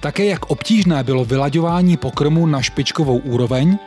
Také 0.00 0.24
jak 0.24 0.50
obtížné 0.50 1.04
bylo 1.04 1.24
vylaďování 1.24 1.96
pokrmu 1.96 2.46
na 2.46 2.62
špičkovou 2.62 3.18
úroveň, 3.18 3.78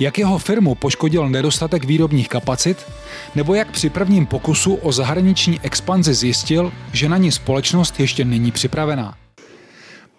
jak 0.00 0.18
jeho 0.18 0.38
firmu 0.38 0.74
poškodil 0.74 1.28
nedostatek 1.28 1.84
výrobních 1.84 2.28
kapacit, 2.28 2.86
nebo 3.34 3.54
jak 3.54 3.70
při 3.70 3.90
prvním 3.90 4.26
pokusu 4.26 4.74
o 4.74 4.92
zahraniční 4.92 5.60
expanzi 5.62 6.14
zjistil, 6.14 6.72
že 6.92 7.08
na 7.08 7.16
ní 7.16 7.32
společnost 7.32 8.00
ještě 8.00 8.24
není 8.24 8.52
připravená. 8.52 9.23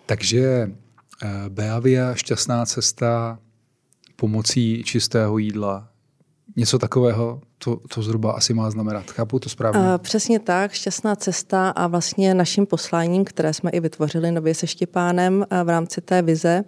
Takže 0.05 0.71
eh, 1.23 1.27
Beavia, 1.49 2.15
šťastná 2.15 2.65
cesta 2.65 3.39
pomocí 4.15 4.83
čistého 4.83 5.37
jídla, 5.37 5.87
něco 6.55 6.79
takového, 6.79 7.41
to, 7.57 7.79
to 7.93 8.01
zhruba 8.01 8.31
asi 8.31 8.53
má 8.53 8.71
znamenat. 8.71 9.11
Chápu 9.11 9.39
to 9.39 9.49
správně? 9.49 9.81
Uh, 9.81 9.97
přesně 9.97 10.39
tak, 10.39 10.71
šťastná 10.71 11.15
cesta 11.15 11.69
a 11.69 11.87
vlastně 11.87 12.33
naším 12.33 12.65
posláním, 12.65 13.25
které 13.25 13.53
jsme 13.53 13.71
i 13.71 13.79
vytvořili 13.79 14.31
nově 14.31 14.55
se 14.55 14.67
Štěpánem 14.67 15.37
uh, 15.37 15.63
v 15.63 15.69
rámci 15.69 16.01
té 16.01 16.21
vize, 16.21 16.63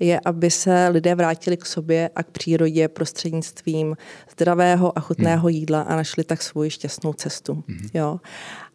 je, 0.00 0.20
aby 0.24 0.50
se 0.50 0.88
lidé 0.88 1.14
vrátili 1.14 1.56
k 1.56 1.66
sobě 1.66 2.10
a 2.16 2.22
k 2.22 2.30
přírodě 2.30 2.88
prostřednictvím 2.88 3.96
zdravého 4.32 4.98
a 4.98 5.00
chutného 5.00 5.48
hmm. 5.48 5.56
jídla 5.56 5.80
a 5.80 5.96
našli 5.96 6.24
tak 6.24 6.42
svoji 6.42 6.70
šťastnou 6.70 7.12
cestu. 7.12 7.64
Hmm. 7.68 7.88
Jo. 7.94 8.20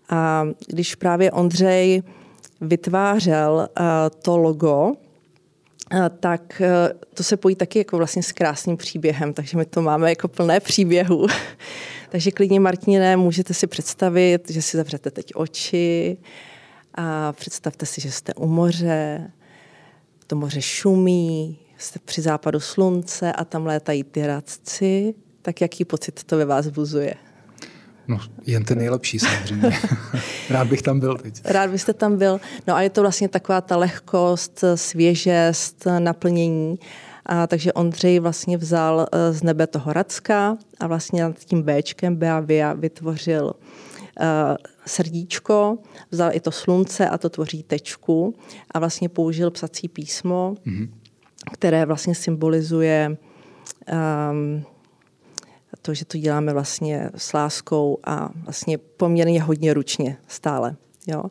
A 0.09 0.45
když 0.67 0.95
právě 0.95 1.31
Ondřej 1.31 2.03
vytvářel 2.61 3.69
uh, 3.79 3.85
to 4.21 4.37
logo, 4.37 4.93
tak 6.19 6.61
e, 6.61 6.93
to 7.13 7.23
se 7.23 7.37
pojí 7.37 7.55
taky 7.55 7.79
jako 7.79 7.97
vlastně 7.97 8.23
s 8.23 8.31
krásným 8.31 8.77
příběhem, 8.77 9.33
takže 9.33 9.57
my 9.57 9.65
to 9.65 9.81
máme 9.81 10.09
jako 10.09 10.27
plné 10.27 10.59
příběhů. 10.59 11.27
takže 12.09 12.31
klidně, 12.31 12.59
Martině, 12.59 13.17
můžete 13.17 13.53
si 13.53 13.67
představit, 13.67 14.49
že 14.49 14.61
si 14.61 14.77
zavřete 14.77 15.11
teď 15.11 15.31
oči 15.35 16.17
a 16.95 17.33
představte 17.33 17.85
si, 17.85 18.01
že 18.01 18.11
jste 18.11 18.33
u 18.33 18.47
moře, 18.47 19.31
to 20.27 20.35
moře 20.35 20.61
šumí, 20.61 21.59
jste 21.77 21.99
při 22.05 22.21
západu 22.21 22.59
slunce 22.59 23.33
a 23.33 23.45
tam 23.45 23.65
létají 23.65 24.03
ty 24.03 24.27
radci, 24.27 25.13
tak 25.41 25.61
jaký 25.61 25.85
pocit 25.85 26.23
to 26.23 26.37
ve 26.37 26.45
vás 26.45 26.65
vzbuzuje? 26.65 27.13
No, 28.09 28.19
jen 28.45 28.63
ten 28.63 28.77
nejlepší 28.77 29.19
samozřejmě. 29.19 29.77
Rád 30.49 30.67
bych 30.67 30.81
tam 30.81 30.99
byl 30.99 31.17
teď. 31.17 31.41
Rád 31.45 31.69
byste 31.69 31.93
tam 31.93 32.17
byl. 32.17 32.39
No 32.67 32.75
a 32.75 32.81
je 32.81 32.89
to 32.89 33.01
vlastně 33.01 33.27
taková 33.27 33.61
ta 33.61 33.77
lehkost, 33.77 34.63
svěžest, 34.75 35.87
naplnění. 35.99 36.79
A, 37.25 37.47
takže 37.47 37.73
Ondřej 37.73 38.19
vlastně 38.19 38.57
vzal 38.57 39.07
eh, 39.11 39.33
z 39.33 39.43
nebe 39.43 39.67
toho 39.67 39.93
Racka 39.93 40.57
a 40.79 40.87
vlastně 40.87 41.23
nad 41.23 41.39
tím 41.39 41.63
Bčkem 41.63 42.15
Beavia 42.15 42.73
vytvořil 42.73 43.53
uh, 44.19 44.57
srdíčko, 44.85 45.77
vzal 46.11 46.31
i 46.33 46.39
to 46.39 46.51
slunce 46.51 47.09
a 47.09 47.17
to 47.17 47.29
tvoří 47.29 47.63
tečku 47.63 48.35
a 48.71 48.79
vlastně 48.79 49.09
použil 49.09 49.51
psací 49.51 49.87
písmo, 49.87 50.55
mm-hmm. 50.65 50.89
které 51.53 51.85
vlastně 51.85 52.15
symbolizuje 52.15 53.17
um, 54.31 54.65
to, 55.89 55.93
že 55.93 56.05
to 56.05 56.17
děláme 56.17 56.53
vlastně 56.53 57.09
s 57.15 57.33
láskou 57.33 57.97
a 58.03 58.29
vlastně 58.43 58.77
poměrně 58.77 59.41
hodně 59.41 59.73
ručně 59.73 60.17
stále. 60.27 60.75
Jo. 61.07 61.23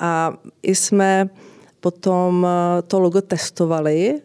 A 0.00 0.32
i 0.62 0.74
jsme 0.74 1.28
potom 1.80 2.46
eh, 2.46 2.82
to 2.82 3.00
logo 3.00 3.20
testovali, 3.20 4.20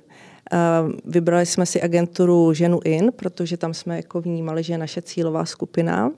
eh, 0.54 0.58
Vybrali 1.06 1.46
jsme 1.46 1.66
si 1.66 1.82
agenturu 1.82 2.54
Ženu 2.54 2.80
In, 2.86 3.12
protože 3.16 3.58
tam 3.58 3.74
jsme 3.74 3.96
jako 3.96 4.22
vnímali, 4.22 4.63
že 4.63 4.74
je 4.74 4.78
naše 4.78 5.02
cílová 5.02 5.46
skupina. 5.46 6.12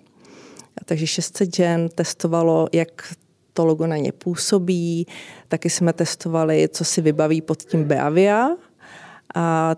Takže 0.86 1.08
600 1.08 1.56
žen 1.56 1.90
testovalo, 1.90 2.68
jak 2.74 3.14
to 3.54 3.66
logo 3.66 3.88
na 3.88 3.98
ně 3.98 4.12
působí. 4.12 5.08
Taky 5.48 5.70
jsme 5.70 5.94
testovali, 5.94 6.70
co 6.72 6.86
si 6.86 7.02
vybaví 7.02 7.42
pod 7.42 7.64
tím 7.64 7.84
Beavia. 7.84 8.50
A 9.36 9.76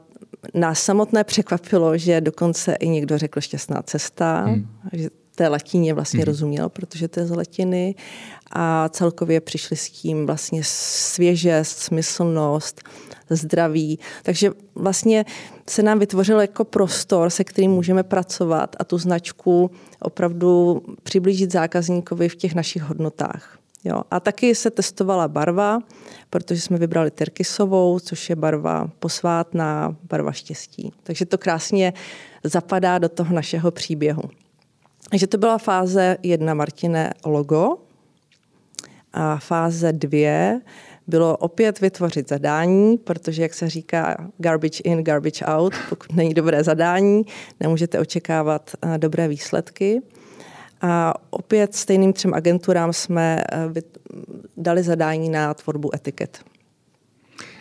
nás 0.53 0.84
samotné 0.84 1.24
překvapilo, 1.24 1.98
že 1.98 2.22
dokonce 2.22 2.74
i 2.74 2.89
někdo 2.89 3.17
řekl 3.17 3.41
šťastná 3.41 3.82
cesta, 3.82 4.41
hmm. 4.41 4.67
že 4.94 5.10
té 5.36 5.48
latině 5.48 5.94
vlastně 5.94 6.20
hmm. 6.20 6.25
rozuměl, 6.25 6.70
protože 6.70 7.08
to 7.08 7.20
je 7.20 7.25
z 7.25 7.32
latiny 7.32 7.96
a 8.51 8.89
celkově 8.89 9.41
přišli 9.41 9.75
s 9.77 9.89
tím 9.89 10.25
vlastně 10.25 10.62
svěžest, 10.63 11.79
smyslnost, 11.79 12.82
zdraví. 13.29 14.00
Takže 14.24 14.51
vlastně 14.75 15.25
se 15.70 15.84
nám 15.84 16.00
vytvořil 16.00 16.41
jako 16.41 16.63
prostor, 16.63 17.29
se 17.29 17.44
kterým 17.44 17.72
můžeme 17.72 18.03
pracovat 18.03 18.75
a 18.79 18.84
tu 18.84 18.98
značku 18.98 19.72
opravdu 20.01 20.82
přiblížit 21.03 21.51
zákazníkovi 21.51 22.29
v 22.29 22.36
těch 22.36 22.56
našich 22.56 22.82
hodnotách. 22.82 23.56
Jo. 23.84 24.01
A 24.12 24.19
taky 24.19 24.55
se 24.55 24.72
testovala 24.72 25.27
barva, 25.27 25.79
protože 26.29 26.62
jsme 26.62 26.77
vybrali 26.77 27.12
terkysovou, 27.12 28.00
což 28.00 28.29
je 28.29 28.36
barva 28.36 28.89
posvátná, 29.00 29.96
barva 30.03 30.31
štěstí. 30.31 30.93
Takže 31.03 31.25
to 31.25 31.38
krásně 31.38 31.93
zapadá 32.43 32.98
do 32.98 33.10
toho 33.10 33.36
našeho 33.36 33.72
příběhu. 33.72 34.22
Takže 35.10 35.27
to 35.27 35.38
byla 35.38 35.57
fáze 35.57 36.17
jedna 36.24 36.53
Martine 36.53 37.13
logo 37.25 37.77
a 39.13 39.38
fáze 39.38 39.93
dvě 39.93 40.62
bylo 41.07 41.38
opět 41.38 41.79
vytvořit 41.79 42.29
zadání, 42.29 42.98
protože, 42.98 43.41
jak 43.41 43.53
se 43.53 43.69
říká, 43.69 44.31
garbage 44.38 44.84
in, 44.84 45.03
garbage 45.03 45.46
out, 45.46 45.74
pokud 45.89 46.13
není 46.13 46.34
dobré 46.34 46.63
zadání, 46.63 47.25
nemůžete 47.60 48.00
očekávat 48.00 48.72
eh, 48.81 48.98
dobré 48.98 49.27
výsledky. 49.27 50.01
A 50.81 51.13
opět 51.29 51.75
stejným 51.75 52.13
třem 52.13 52.34
agenturám 52.34 52.93
jsme 52.93 53.43
eh, 53.51 53.81
dali 54.57 54.84
zadání 54.84 55.29
na 55.29 55.53
tvorbu 55.53 55.96
etiket. 55.96 56.43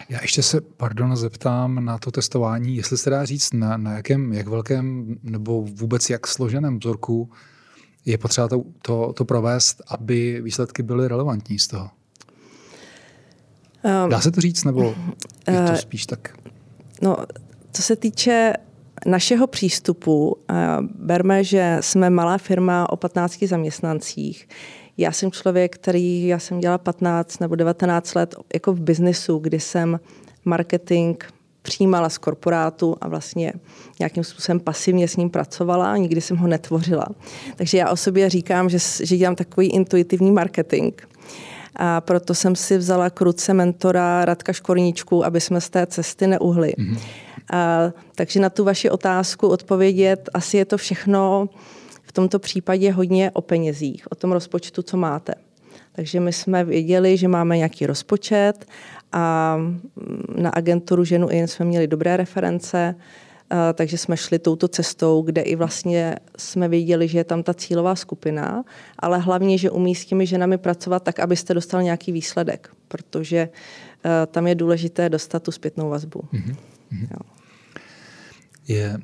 Já 0.08 0.22
ještě 0.22 0.42
se, 0.42 0.60
pardon, 0.60 1.16
zeptám 1.16 1.84
na 1.84 1.98
to 1.98 2.10
testování, 2.10 2.76
jestli 2.76 2.98
se 2.98 3.10
dá 3.10 3.24
říct, 3.24 3.54
na, 3.54 3.76
na 3.76 3.92
jakém, 3.92 4.32
jak 4.32 4.48
velkém 4.48 5.16
nebo 5.22 5.62
vůbec 5.62 6.10
jak 6.10 6.26
složeném 6.26 6.78
vzorku 6.78 7.30
je 8.04 8.18
potřeba 8.18 8.48
to, 8.48 8.64
to, 8.82 9.12
to 9.12 9.24
provést, 9.24 9.82
aby 9.88 10.40
výsledky 10.40 10.82
byly 10.82 11.08
relevantní 11.08 11.58
z 11.58 11.66
toho? 11.66 11.90
Um, 14.04 14.10
Dá 14.10 14.20
se 14.20 14.30
to 14.30 14.40
říct, 14.40 14.64
nebo 14.64 14.94
je 15.50 15.70
to 15.70 15.76
spíš 15.76 16.06
tak? 16.06 16.36
No, 17.02 17.16
co 17.72 17.82
se 17.82 17.96
týče 17.96 18.52
našeho 19.06 19.46
přístupu, 19.46 20.36
berme, 20.98 21.44
že 21.44 21.78
jsme 21.80 22.10
malá 22.10 22.38
firma 22.38 22.92
o 22.92 22.96
15 22.96 23.44
zaměstnancích. 23.44 24.48
Já 24.96 25.12
jsem 25.12 25.30
člověk, 25.30 25.74
který, 25.74 26.26
já 26.26 26.38
jsem 26.38 26.60
dělala 26.60 26.78
15 26.78 27.40
nebo 27.40 27.54
19 27.54 28.14
let 28.14 28.34
jako 28.54 28.72
v 28.72 28.80
biznesu, 28.80 29.38
kdy 29.38 29.60
jsem 29.60 30.00
marketing 30.44 31.16
přijímala 31.62 32.08
z 32.08 32.18
korporátu 32.18 32.96
a 33.00 33.08
vlastně 33.08 33.52
nějakým 33.98 34.24
způsobem 34.24 34.60
pasivně 34.60 35.08
s 35.08 35.16
ním 35.16 35.30
pracovala, 35.30 35.96
nikdy 35.96 36.20
jsem 36.20 36.36
ho 36.36 36.48
netvořila. 36.48 37.06
Takže 37.56 37.78
já 37.78 37.90
o 37.90 37.96
sobě 37.96 38.30
říkám, 38.30 38.68
že, 38.68 38.78
že 39.02 39.16
dělám 39.16 39.34
takový 39.34 39.66
intuitivní 39.66 40.30
marketing. 40.30 40.92
A 41.76 42.00
proto 42.00 42.34
jsem 42.34 42.56
si 42.56 42.78
vzala 42.78 43.10
k 43.10 43.20
ruce 43.20 43.54
mentora 43.54 44.24
Radka 44.24 44.52
Škorníčku, 44.52 45.24
aby 45.24 45.40
jsme 45.40 45.60
z 45.60 45.70
té 45.70 45.86
cesty 45.86 46.26
neuhli. 46.26 46.72
Mm-hmm. 46.78 46.98
A, 47.52 47.92
takže 48.14 48.40
na 48.40 48.50
tu 48.50 48.64
vaši 48.64 48.90
otázku 48.90 49.48
odpovědět, 49.48 50.28
asi 50.34 50.56
je 50.56 50.64
to 50.64 50.76
všechno 50.76 51.48
v 52.02 52.12
tomto 52.12 52.38
případě 52.38 52.92
hodně 52.92 53.30
o 53.30 53.40
penězích, 53.40 54.06
o 54.10 54.14
tom 54.14 54.32
rozpočtu, 54.32 54.82
co 54.82 54.96
máte. 54.96 55.34
Takže 55.92 56.20
my 56.20 56.32
jsme 56.32 56.64
věděli, 56.64 57.16
že 57.16 57.28
máme 57.28 57.56
nějaký 57.56 57.86
rozpočet 57.86 58.66
a 59.12 59.56
na 60.36 60.50
agenturu 60.50 61.04
Ženu 61.04 61.28
in 61.28 61.48
jsme 61.48 61.64
měli 61.64 61.86
dobré 61.86 62.16
reference, 62.16 62.94
takže 63.74 63.98
jsme 63.98 64.16
šli 64.16 64.38
touto 64.38 64.68
cestou, 64.68 65.22
kde 65.22 65.42
i 65.42 65.56
vlastně 65.56 66.16
jsme 66.38 66.68
věděli, 66.68 67.08
že 67.08 67.18
je 67.18 67.24
tam 67.24 67.42
ta 67.42 67.54
cílová 67.54 67.96
skupina, 67.96 68.64
ale 68.98 69.18
hlavně, 69.18 69.58
že 69.58 69.70
umí 69.70 69.94
s 69.94 70.06
těmi 70.06 70.26
ženami 70.26 70.58
pracovat 70.58 71.02
tak, 71.02 71.18
abyste 71.18 71.54
dostal 71.54 71.82
nějaký 71.82 72.12
výsledek, 72.12 72.70
protože 72.88 73.48
tam 74.30 74.46
je 74.46 74.54
důležité 74.54 75.08
dostat 75.08 75.42
tu 75.42 75.52
zpětnou 75.52 75.88
vazbu. 75.88 76.20
Mm-hmm. 76.32 76.56
Jo. 76.92 77.35
Je, 78.68 78.98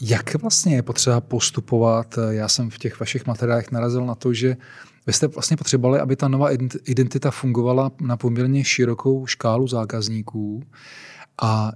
jak 0.00 0.42
vlastně 0.42 0.74
je 0.74 0.82
potřeba 0.82 1.20
postupovat? 1.20 2.18
Já 2.30 2.48
jsem 2.48 2.70
v 2.70 2.78
těch 2.78 3.00
vašich 3.00 3.26
materiálech 3.26 3.70
narazil 3.70 4.06
na 4.06 4.14
to, 4.14 4.32
že 4.32 4.56
vy 5.06 5.12
jste 5.12 5.26
vlastně 5.26 5.56
potřebovali, 5.56 6.00
aby 6.00 6.16
ta 6.16 6.28
nová 6.28 6.48
identita 6.84 7.30
fungovala 7.30 7.90
na 8.00 8.16
poměrně 8.16 8.64
širokou 8.64 9.26
škálu 9.26 9.68
zákazníků 9.68 10.62
a 11.42 11.72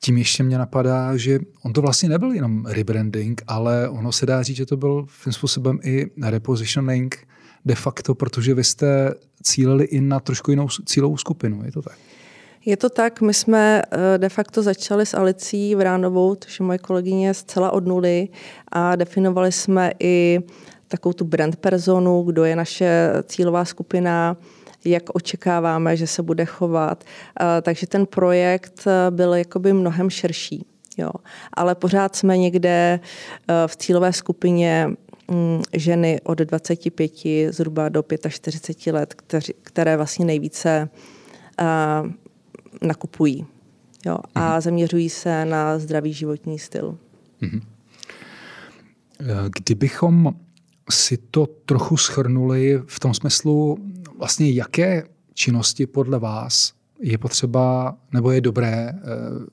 tím 0.00 0.18
ještě 0.18 0.42
mě 0.42 0.58
napadá, 0.58 1.16
že 1.16 1.40
on 1.62 1.72
to 1.72 1.82
vlastně 1.82 2.08
nebyl 2.08 2.32
jenom 2.32 2.66
rebranding, 2.66 3.42
ale 3.46 3.88
ono 3.88 4.12
se 4.12 4.26
dá 4.26 4.42
říct, 4.42 4.56
že 4.56 4.66
to 4.66 4.76
byl 4.76 5.06
tím 5.24 5.32
způsobem 5.32 5.78
i 5.82 6.06
repositioning 6.22 7.26
de 7.64 7.74
facto, 7.74 8.14
protože 8.14 8.54
vy 8.54 8.64
jste 8.64 9.14
cílili 9.42 9.84
i 9.84 10.00
na 10.00 10.20
trošku 10.20 10.50
jinou 10.50 10.68
cílovou 10.68 11.16
skupinu, 11.16 11.64
je 11.64 11.72
to 11.72 11.82
tak? 11.82 11.96
Je 12.64 12.76
to 12.76 12.90
tak, 12.90 13.20
my 13.20 13.34
jsme 13.34 13.82
eh, 13.82 14.18
de 14.18 14.28
facto 14.28 14.62
začali 14.62 15.06
s 15.06 15.14
Alicí 15.14 15.74
Vránovou, 15.74 16.34
což 16.34 16.60
je 16.60 16.66
moje 16.66 16.78
kolegyně 16.78 17.34
zcela 17.34 17.70
od 17.70 17.86
nuly 17.86 18.28
a 18.72 18.96
definovali 18.96 19.52
jsme 19.52 19.92
i 20.00 20.40
takovou 20.88 21.12
tu 21.12 21.24
brand 21.24 21.56
personu, 21.56 22.22
kdo 22.22 22.44
je 22.44 22.56
naše 22.56 23.12
cílová 23.22 23.64
skupina, 23.64 24.36
jak 24.84 25.02
očekáváme, 25.14 25.96
že 25.96 26.06
se 26.06 26.22
bude 26.22 26.44
chovat. 26.44 27.04
Eh, 27.40 27.62
takže 27.62 27.86
ten 27.86 28.06
projekt 28.06 28.86
eh, 28.86 29.10
byl 29.10 29.34
jakoby 29.34 29.72
mnohem 29.72 30.10
širší. 30.10 30.66
Jo. 30.98 31.10
Ale 31.52 31.74
pořád 31.74 32.16
jsme 32.16 32.38
někde 32.38 33.00
v 33.66 33.76
cílové 33.76 34.12
skupině 34.12 34.90
mm, 35.30 35.62
ženy 35.72 36.20
od 36.24 36.38
25 36.38 37.12
zhruba 37.50 37.88
do 37.88 38.04
45 38.28 38.92
let, 38.92 39.14
které 39.62 39.96
vlastně 39.96 40.24
nejvíce 40.24 40.88
nakupují. 42.82 43.46
Jo, 44.06 44.18
a 44.34 44.54
mm. 44.54 44.60
zaměřují 44.60 45.10
se 45.10 45.44
na 45.44 45.78
zdravý 45.78 46.12
životní 46.12 46.58
styl. 46.58 46.98
Mm. 47.40 47.60
Kdybychom 49.58 50.34
si 50.90 51.16
to 51.16 51.46
trochu 51.46 51.96
schrnuli 51.96 52.82
v 52.86 53.00
tom 53.00 53.14
smyslu, 53.14 53.78
vlastně 54.18 54.50
jaké 54.50 55.02
činnosti 55.34 55.86
podle 55.86 56.18
vás 56.18 56.72
je 57.00 57.18
potřeba 57.18 57.96
nebo 58.12 58.30
je 58.30 58.40
dobré 58.40 58.92
uh, 58.92 59.44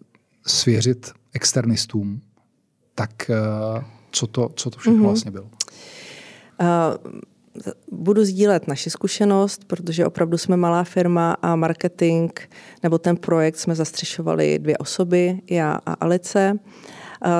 svěřit 0.48 1.12
externistům, 1.34 2.22
tak 2.96 3.12
uh, 3.30 3.84
co, 4.12 4.28
to, 4.28 4.50
co 4.56 4.70
to 4.70 4.80
všechno 4.80 5.00
mm-hmm. 5.00 5.06
vlastně 5.06 5.32
bylo? 5.32 5.46
Uh, 5.46 7.20
budu 7.92 8.26
sdílet 8.26 8.68
naši 8.68 8.90
zkušenost, 8.90 9.66
protože 9.68 10.06
opravdu 10.06 10.38
jsme 10.38 10.58
malá 10.58 10.84
firma 10.84 11.38
a 11.42 11.56
marketing 11.56 12.32
nebo 12.84 12.98
ten 12.98 13.18
projekt 13.18 13.58
jsme 13.58 13.76
zastřešovali 13.76 14.60
dvě 14.60 14.78
osoby, 14.78 15.42
já 15.50 15.80
a 15.86 15.94
Alice. 15.94 16.60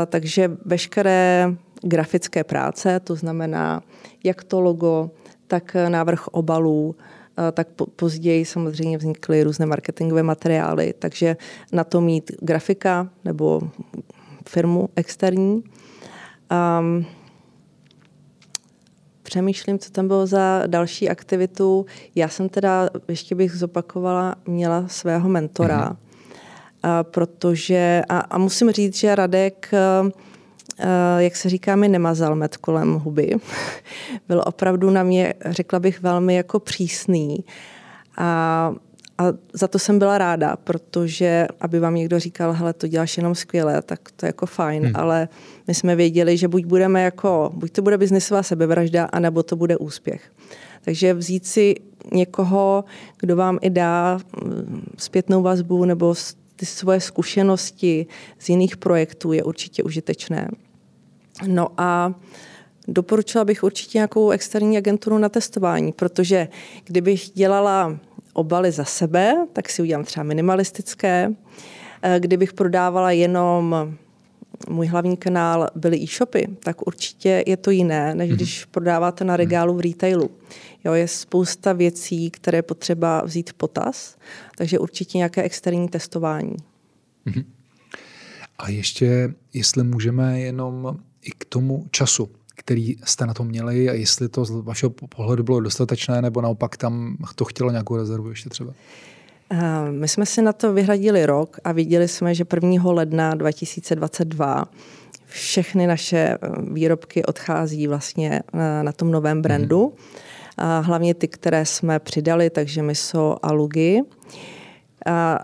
Takže 0.08 0.52
veškeré 0.66 1.54
grafické 1.82 2.44
práce, 2.44 3.00
to 3.00 3.16
znamená 3.16 3.84
jak 4.24 4.44
to 4.44 4.62
logo, 4.62 5.12
tak 5.48 5.76
návrh 5.90 6.28
obalů, 6.28 6.96
tak 7.54 7.68
později 7.96 8.46
samozřejmě 8.46 8.98
vznikly 8.98 9.44
různé 9.44 9.66
marketingové 9.66 10.24
materiály, 10.24 10.94
takže 11.00 11.38
na 11.72 11.84
to 11.84 12.02
mít 12.02 12.32
grafika 12.42 13.10
nebo 13.26 13.62
firmu 14.48 14.90
externí. 14.96 15.64
Um, 16.80 17.06
přemýšlím, 19.28 19.80
co 19.80 19.92
tam 19.92 20.08
bylo 20.08 20.28
za 20.28 20.64
další 20.68 21.10
aktivitu. 21.10 21.86
Já 22.16 22.28
jsem 22.28 22.50
teda, 22.50 22.90
ještě 23.08 23.36
bych 23.36 23.56
zopakovala, 23.56 24.36
měla 24.46 24.88
svého 24.88 25.30
mentora, 25.30 25.90
mm-hmm. 25.90 25.98
a 26.84 27.04
protože, 27.04 28.02
a, 28.10 28.20
a 28.20 28.38
musím 28.38 28.72
říct, 28.72 28.96
že 28.96 29.16
Radek, 29.16 29.70
a, 29.74 31.20
jak 31.20 31.36
se 31.36 31.50
říká, 31.50 31.76
mi 31.76 31.88
nemazal 31.90 32.36
med 32.36 32.58
kolem 32.58 32.94
huby. 32.94 33.36
Byl 34.28 34.44
opravdu 34.46 34.90
na 34.90 35.04
mě, 35.04 35.34
řekla 35.46 35.80
bych, 35.80 36.02
velmi 36.02 36.36
jako 36.36 36.60
přísný. 36.60 37.46
A 38.18 38.72
a 39.18 39.24
za 39.54 39.68
to 39.68 39.80
jsem 39.80 40.00
byla 40.00 40.18
ráda, 40.18 40.56
protože 40.56 41.48
aby 41.60 41.80
vám 41.80 41.96
někdo 41.96 42.20
říkal, 42.20 42.54
hele, 42.54 42.74
to 42.74 42.88
děláš 42.88 43.18
jenom 43.18 43.36
skvěle, 43.36 43.82
tak 43.82 44.00
to 44.16 44.26
je 44.26 44.28
jako 44.28 44.46
fajn, 44.46 44.84
hmm. 44.84 44.96
ale 44.96 45.30
my 45.68 45.74
jsme 45.74 45.96
věděli, 45.96 46.38
že 46.38 46.48
buď 46.48 46.66
budeme 46.66 47.04
jako, 47.04 47.52
buď 47.54 47.72
to 47.72 47.82
bude 47.82 47.98
biznesová 47.98 48.44
sebevražda, 48.44 49.06
anebo 49.06 49.44
to 49.44 49.56
bude 49.56 49.78
úspěch. 49.78 50.22
Takže 50.82 51.14
vzít 51.14 51.46
si 51.46 51.76
někoho, 52.14 52.84
kdo 53.20 53.36
vám 53.36 53.60
i 53.62 53.70
dá 53.70 54.20
mm, 54.44 54.94
zpětnou 54.98 55.42
vazbu 55.42 55.86
nebo 55.86 56.16
ty 56.56 56.66
svoje 56.66 57.02
zkušenosti 57.02 58.06
z 58.40 58.50
jiných 58.50 58.78
projektů 58.78 59.34
je 59.34 59.44
určitě 59.44 59.84
užitečné. 59.84 60.50
No 61.48 61.68
a 61.78 62.14
doporučila 62.88 63.46
bych 63.46 63.64
určitě 63.64 63.98
nějakou 63.98 64.30
externí 64.30 64.78
agenturu 64.78 65.18
na 65.18 65.30
testování, 65.30 65.92
protože 65.92 66.48
kdybych 66.86 67.30
dělala 67.30 68.00
obaly 68.38 68.72
za 68.72 68.86
sebe, 68.86 69.34
tak 69.54 69.70
si 69.70 69.82
udělám 69.82 70.06
třeba 70.06 70.24
minimalistické. 70.24 71.32
Eh, 72.02 72.20
kdybych 72.20 72.54
prodávala 72.54 73.12
jenom 73.12 73.76
můj 74.70 74.88
hlavní 74.88 75.18
kanál 75.18 75.68
byly 75.76 75.98
e-shopy, 76.04 76.48
tak 76.64 76.88
určitě 76.88 77.44
je 77.48 77.58
to 77.58 77.72
jiné, 77.72 78.16
než 78.16 78.30
mhm. 78.30 78.36
když 78.36 78.66
prodáváte 78.66 79.24
na 79.24 79.38
regálu 79.38 79.76
v 79.76 79.80
retailu. 79.80 80.30
Jo, 80.84 80.94
je 80.94 81.08
spousta 81.08 81.74
věcí, 81.74 82.32
které 82.32 82.62
potřeba 82.62 83.22
vzít 83.26 83.50
v 83.50 83.54
potaz, 83.54 84.18
takže 84.58 84.80
určitě 84.80 85.18
nějaké 85.18 85.44
externí 85.44 85.90
testování. 85.90 86.56
Mhm. 87.26 87.44
A 88.58 88.70
ještě, 88.70 89.34
jestli 89.54 89.84
můžeme 89.84 90.40
jenom 90.40 90.98
i 91.22 91.32
k 91.38 91.46
tomu 91.46 91.86
času 91.92 92.30
který 92.58 92.96
jste 93.04 93.26
na 93.26 93.34
to 93.34 93.44
měli 93.44 93.90
a 93.90 93.94
jestli 93.94 94.30
to 94.30 94.46
z 94.46 94.52
vašeho 94.52 94.90
pohledu 94.90 95.44
bylo 95.44 95.60
dostatečné, 95.60 96.22
nebo 96.22 96.42
naopak 96.42 96.78
tam 96.78 97.18
to 97.36 97.46
chtělo 97.46 97.72
nějakou 97.72 97.98
rezervu 97.98 98.30
ještě 98.30 98.50
třeba? 98.50 98.74
Eh, 99.50 99.92
my 99.92 100.08
jsme 100.08 100.26
si 100.26 100.42
na 100.42 100.54
to 100.54 100.74
vyhradili 100.74 101.26
rok 101.26 101.60
a 101.64 101.72
viděli 101.72 102.08
jsme, 102.08 102.36
že 102.36 102.46
1. 102.54 102.92
ledna 102.92 103.36
2022 103.36 104.66
všechny 105.26 105.88
naše 105.88 106.18
eh, 106.18 106.38
výrobky 106.74 107.26
odchází 107.26 107.88
vlastně 107.88 108.42
na, 108.54 108.84
na 108.84 108.92
tom 108.92 109.12
novém 109.12 109.42
brandu. 109.42 109.86
Mm. 109.86 110.20
A 110.58 110.80
hlavně 110.80 111.14
ty, 111.14 111.28
které 111.28 111.66
jsme 111.66 112.00
přidali, 112.00 112.50
takže 112.50 112.82
miso 112.82 113.46
a 113.46 113.52
lugy. 113.52 114.02
A 115.06 115.40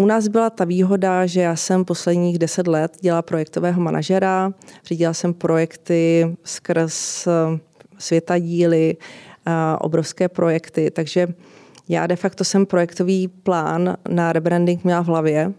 u 0.00 0.06
nás 0.06 0.28
byla 0.28 0.50
ta 0.50 0.64
výhoda, 0.64 1.26
že 1.26 1.40
já 1.40 1.56
jsem 1.56 1.84
posledních 1.84 2.38
deset 2.38 2.66
let 2.66 2.96
dělala 3.00 3.22
projektového 3.22 3.80
manažera, 3.80 4.52
řídila 4.84 5.14
jsem 5.14 5.34
projekty 5.34 6.36
skrz 6.44 7.26
eh, 7.26 7.30
světadíly, 7.98 8.96
obrovské 9.80 10.28
projekty, 10.28 10.90
takže 10.90 11.28
já 11.88 12.06
de 12.06 12.16
facto 12.16 12.44
jsem 12.44 12.66
projektový 12.66 13.28
plán 13.28 13.96
na 14.08 14.32
rebranding 14.32 14.84
měla 14.84 15.00
v 15.00 15.06
hlavě 15.06 15.52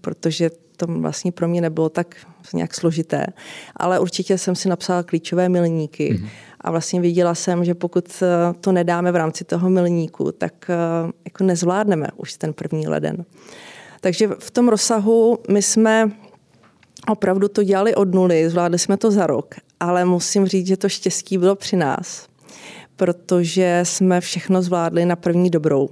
protože 0.00 0.50
to 0.76 0.86
vlastně 0.86 1.32
pro 1.32 1.48
mě 1.48 1.60
nebylo 1.60 1.88
tak 1.88 2.16
nějak 2.54 2.74
složité. 2.74 3.26
Ale 3.76 3.98
určitě 3.98 4.38
jsem 4.38 4.54
si 4.54 4.68
napsala 4.68 5.02
klíčové 5.02 5.48
milníky 5.48 6.12
mm-hmm. 6.12 6.28
a 6.60 6.70
vlastně 6.70 7.00
viděla 7.00 7.34
jsem, 7.34 7.64
že 7.64 7.74
pokud 7.74 8.22
eh, 8.22 8.54
to 8.60 8.72
nedáme 8.72 9.12
v 9.12 9.16
rámci 9.16 9.44
toho 9.44 9.70
milníku, 9.70 10.32
tak 10.32 10.70
eh, 10.70 10.76
jako 11.24 11.44
nezvládneme 11.44 12.06
už 12.16 12.34
ten 12.34 12.52
první 12.52 12.88
leden. 12.88 13.24
Takže 14.00 14.28
v 14.38 14.50
tom 14.50 14.68
rozsahu 14.68 15.38
my 15.48 15.62
jsme 15.62 16.10
opravdu 17.08 17.48
to 17.48 17.62
dělali 17.62 17.94
od 17.94 18.14
nuly, 18.14 18.50
zvládli 18.50 18.78
jsme 18.78 18.96
to 18.96 19.10
za 19.10 19.26
rok, 19.26 19.54
ale 19.80 20.04
musím 20.04 20.46
říct, 20.46 20.66
že 20.66 20.76
to 20.76 20.88
štěstí 20.88 21.38
bylo 21.38 21.56
při 21.56 21.76
nás, 21.76 22.26
protože 22.96 23.80
jsme 23.82 24.20
všechno 24.20 24.62
zvládli 24.62 25.04
na 25.04 25.16
první 25.16 25.50
dobrou. 25.50 25.88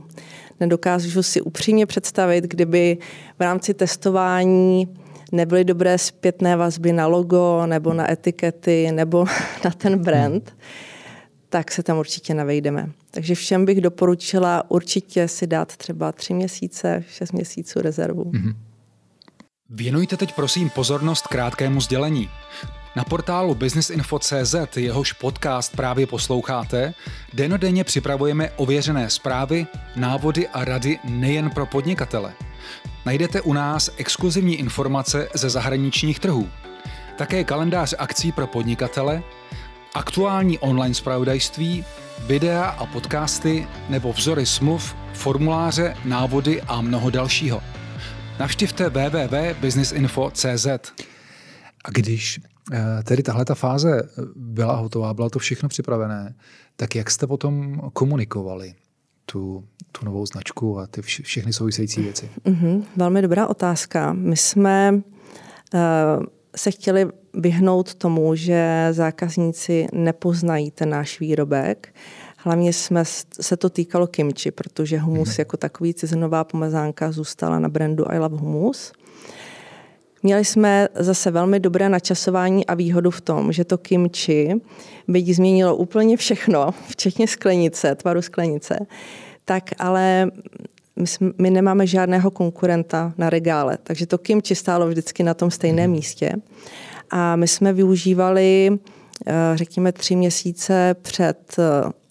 Nedokážu 0.64 1.22
si 1.22 1.40
upřímně 1.40 1.86
představit, 1.86 2.44
kdyby 2.44 2.98
v 3.38 3.42
rámci 3.42 3.74
testování 3.74 4.88
nebyly 5.32 5.64
dobré 5.64 5.98
zpětné 5.98 6.56
vazby 6.56 6.92
na 6.92 7.06
logo 7.06 7.66
nebo 7.66 7.94
na 7.94 8.10
etikety 8.10 8.92
nebo 8.92 9.24
na 9.64 9.70
ten 9.70 9.98
brand, 9.98 10.56
tak 11.48 11.72
se 11.72 11.82
tam 11.82 11.98
určitě 11.98 12.34
navejdeme. 12.34 12.90
Takže 13.10 13.34
všem 13.34 13.64
bych 13.64 13.80
doporučila 13.80 14.70
určitě 14.70 15.28
si 15.28 15.46
dát 15.46 15.76
třeba 15.76 16.12
tři 16.12 16.34
měsíce, 16.34 17.04
šest 17.08 17.32
měsíců 17.32 17.80
rezervu. 17.80 18.24
Mm-hmm. 18.24 18.54
Věnujte 19.70 20.16
teď 20.16 20.34
prosím 20.34 20.70
pozornost 20.70 21.26
krátkému 21.26 21.80
sdělení. 21.80 22.28
Na 22.96 23.04
portálu 23.04 23.54
businessinfo.cz, 23.54 24.76
jehož 24.76 25.12
podcast 25.12 25.76
právě 25.76 26.06
posloucháte, 26.06 26.94
denodenně 27.32 27.84
připravujeme 27.84 28.50
ověřené 28.50 29.10
zprávy, 29.10 29.66
návody 29.96 30.48
a 30.48 30.64
rady 30.64 30.98
nejen 31.04 31.50
pro 31.50 31.66
podnikatele. 31.66 32.32
Najdete 33.06 33.40
u 33.40 33.52
nás 33.52 33.90
exkluzivní 33.96 34.56
informace 34.56 35.28
ze 35.34 35.50
zahraničních 35.50 36.20
trhů. 36.20 36.50
Také 37.16 37.44
kalendář 37.44 37.94
akcí 37.98 38.32
pro 38.32 38.46
podnikatele, 38.46 39.22
aktuální 39.94 40.58
online 40.58 40.94
zpravodajství, 40.94 41.84
videa 42.26 42.64
a 42.64 42.86
podcasty 42.86 43.68
nebo 43.88 44.12
vzory 44.12 44.46
smluv, 44.46 44.96
formuláře, 45.12 45.96
návody 46.04 46.62
a 46.62 46.80
mnoho 46.80 47.10
dalšího. 47.10 47.62
Navštivte 48.38 48.88
www.businessinfo.cz. 48.88 50.66
A 51.84 51.90
když 51.90 52.40
tedy 53.04 53.22
tahle 53.22 53.44
ta 53.44 53.54
fáze 53.54 54.02
byla 54.36 54.76
hotová, 54.76 55.14
bylo 55.14 55.30
to 55.30 55.38
všechno 55.38 55.68
připravené, 55.68 56.34
tak 56.76 56.94
jak 56.94 57.10
jste 57.10 57.26
potom 57.26 57.80
komunikovali 57.92 58.74
tu, 59.26 59.64
tu 59.92 60.04
novou 60.04 60.26
značku 60.26 60.78
a 60.78 60.86
ty 60.86 61.00
vš- 61.00 61.22
všechny 61.22 61.52
související 61.52 62.02
věci? 62.02 62.30
Mm-hmm, 62.44 62.84
velmi 62.96 63.22
dobrá 63.22 63.46
otázka. 63.46 64.12
My 64.12 64.36
jsme 64.36 64.92
uh, 64.94 65.80
se 66.56 66.70
chtěli 66.70 67.08
vyhnout 67.34 67.94
tomu, 67.94 68.34
že 68.34 68.88
zákazníci 68.90 69.86
nepoznají 69.92 70.70
ten 70.70 70.90
náš 70.90 71.20
výrobek. 71.20 71.94
Hlavně 72.36 72.72
jsme, 72.72 73.02
se 73.40 73.56
to 73.56 73.70
týkalo 73.70 74.06
kimči, 74.06 74.50
protože 74.50 74.98
humus 74.98 75.28
mm-hmm. 75.28 75.40
jako 75.40 75.56
takový 75.56 75.94
cizinová 75.94 76.44
pomazánka 76.44 77.12
zůstala 77.12 77.58
na 77.58 77.68
brandu 77.68 78.10
I 78.10 78.18
Love 78.18 78.36
Humus. 78.36 78.92
Měli 80.26 80.44
jsme 80.44 80.88
zase 80.94 81.30
velmi 81.30 81.60
dobré 81.60 81.88
načasování 81.88 82.66
a 82.66 82.74
výhodu 82.74 83.10
v 83.10 83.20
tom, 83.20 83.52
že 83.52 83.64
to 83.64 83.78
kimči, 83.78 84.54
byť 85.08 85.34
změnilo 85.34 85.76
úplně 85.76 86.16
všechno, 86.16 86.74
včetně 86.88 87.28
sklenice, 87.28 87.94
tvaru 87.94 88.22
sklenice, 88.22 88.78
tak 89.44 89.70
ale 89.78 90.30
my, 90.96 91.06
jsme, 91.06 91.30
my 91.38 91.50
nemáme 91.50 91.86
žádného 91.86 92.30
konkurenta 92.30 93.12
na 93.18 93.30
regále, 93.30 93.78
takže 93.82 94.06
to 94.06 94.18
kimči 94.18 94.54
stálo 94.54 94.88
vždycky 94.88 95.22
na 95.22 95.34
tom 95.34 95.50
stejném 95.50 95.90
mhm. 95.90 95.96
místě. 95.96 96.32
A 97.10 97.36
my 97.36 97.48
jsme 97.48 97.72
využívali, 97.72 98.78
eh, 99.26 99.32
řekněme, 99.54 99.92
tři 99.92 100.16
měsíce 100.16 100.94
před 101.02 101.56
eh, 101.58 101.62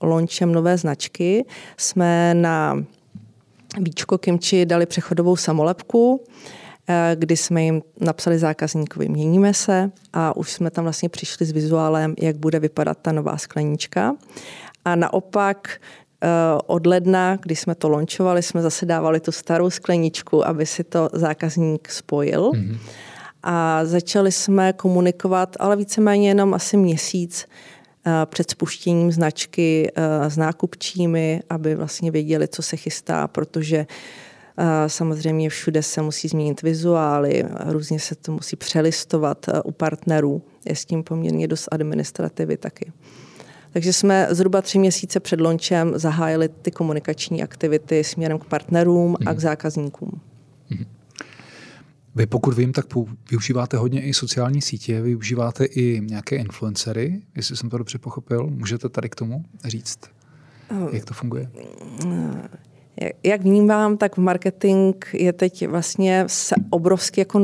launchem 0.02 0.52
nové 0.52 0.78
značky, 0.78 1.46
jsme 1.78 2.34
na 2.34 2.84
Víčko 3.80 4.18
Kimči 4.18 4.66
dali 4.66 4.86
přechodovou 4.86 5.36
samolepku, 5.36 6.24
kdy 7.16 7.38
jsme 7.38 7.64
jim 7.64 7.82
napsali 8.00 8.40
zákazníkovi 8.40 9.10
měníme 9.10 9.54
se 9.54 9.92
a 10.14 10.36
už 10.36 10.52
jsme 10.52 10.72
tam 10.72 10.84
vlastně 10.84 11.10
přišli 11.10 11.46
s 11.46 11.52
vizuálem, 11.52 12.16
jak 12.20 12.38
bude 12.38 12.60
vypadat 12.60 12.98
ta 13.02 13.12
nová 13.12 13.38
sklenička. 13.38 14.16
A 14.86 14.96
naopak 14.96 15.82
od 16.68 16.86
ledna, 16.86 17.36
když 17.42 17.60
jsme 17.60 17.76
to 17.76 17.90
launchovali, 17.90 18.44
jsme 18.44 18.62
zase 18.62 18.86
dávali 18.86 19.20
tu 19.20 19.32
starou 19.32 19.70
skleničku, 19.70 20.48
aby 20.48 20.66
si 20.66 20.84
to 20.84 21.10
zákazník 21.14 21.90
spojil. 21.90 22.52
Mm-hmm 22.52 22.78
a 23.44 23.86
začali 23.86 24.32
jsme 24.32 24.74
komunikovat, 24.74 25.56
ale 25.60 25.76
víceméně 25.76 26.28
jenom 26.28 26.54
asi 26.54 26.78
měsíc 26.78 27.46
eh, 28.06 28.12
před 28.26 28.52
spuštěním 28.52 29.12
značky 29.12 29.92
eh, 29.96 30.30
s 30.30 30.38
nákupčími, 30.38 31.42
aby 31.50 31.76
vlastně 31.76 32.12
věděli, 32.12 32.48
co 32.48 32.62
se 32.62 32.78
chystá, 32.78 33.28
protože 33.28 33.78
eh, 33.78 33.86
samozřejmě 34.88 35.50
všude 35.50 35.84
se 35.84 36.02
musí 36.02 36.28
změnit 36.28 36.62
vizuály, 36.62 37.44
různě 37.66 38.00
se 38.00 38.16
to 38.16 38.32
musí 38.32 38.56
přelistovat 38.56 39.46
u 39.64 39.72
partnerů. 39.72 40.42
Je 40.66 40.76
s 40.76 40.86
tím 40.86 41.04
poměrně 41.04 41.48
dost 41.48 41.68
administrativy 41.72 42.58
taky. 42.58 42.92
Takže 43.72 43.94
jsme 43.94 44.28
zhruba 44.30 44.62
tři 44.62 44.80
měsíce 44.80 45.20
před 45.20 45.42
launchem 45.42 45.92
zahájili 45.96 46.50
ty 46.50 46.72
komunikační 46.72 47.44
aktivity 47.44 48.04
směrem 48.04 48.40
k 48.40 48.46
partnerům 48.46 49.16
a 49.16 49.24
k 49.24 49.28
mhm. 49.28 49.40
zákazníkům. 49.40 50.22
Mm-hmm. 50.72 50.86
Vy 52.16 52.26
pokud 52.26 52.58
vím, 52.58 52.74
tak 52.74 52.86
využíváte 53.30 53.78
hodně 53.78 54.02
i 54.02 54.14
sociální 54.14 54.62
sítě, 54.62 55.02
využíváte 55.02 55.66
i 55.66 56.02
nějaké 56.02 56.36
influencery, 56.36 57.22
jestli 57.36 57.58
jsem 57.58 57.70
to 57.70 57.78
dobře 57.78 57.98
pochopil. 57.98 58.48
Můžete 58.48 58.90
tady 58.90 59.10
k 59.10 59.16
tomu 59.16 59.46
říct, 59.66 60.00
jak 60.92 61.06
to 61.06 61.14
funguje? 61.14 61.52
Jak 63.24 63.42
vnímám, 63.42 63.98
tak 63.98 64.18
marketing 64.18 65.06
je 65.14 65.34
teď 65.34 65.68
vlastně 65.68 66.24
se 66.28 66.56
obrovsky 66.70 67.22
jako 67.22 67.40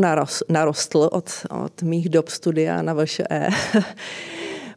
narostl 0.49 1.09
od, 1.11 1.29
od 1.63 1.83
mých 1.83 2.09
dob 2.09 2.29
studia 2.29 2.81
na 2.81 2.93
VŠE. 2.93 3.49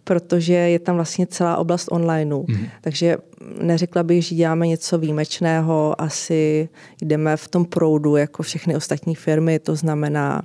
protože 0.05 0.53
je 0.53 0.79
tam 0.79 0.97
vlastně 0.97 1.27
celá 1.27 1.57
oblast 1.57 1.89
onlineu. 1.91 2.43
Mm-hmm. 2.43 2.71
Takže 2.81 3.17
neřekla 3.63 4.03
bych, 4.03 4.25
že 4.25 4.35
děláme 4.35 4.67
něco 4.67 4.99
výjimečného, 4.99 6.01
asi 6.01 6.69
jdeme 7.03 7.37
v 7.37 7.49
tom 7.49 7.65
proudu 7.65 8.17
jako 8.17 8.43
všechny 8.43 8.77
ostatní 8.77 9.15
firmy, 9.15 9.59
to 9.59 9.77
znamená, 9.77 10.43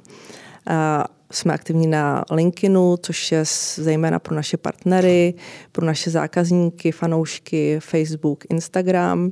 a 0.67 1.05
jsme 1.31 1.53
aktivní 1.53 1.87
na 1.87 2.23
LinkedInu, 2.31 2.97
což 2.97 3.31
je 3.31 3.43
zejména 3.75 4.19
pro 4.19 4.35
naše 4.35 4.57
partnery, 4.57 5.33
pro 5.71 5.85
naše 5.85 6.09
zákazníky, 6.09 6.91
fanoušky, 6.91 7.79
Facebook, 7.79 8.43
Instagram. 8.49 9.31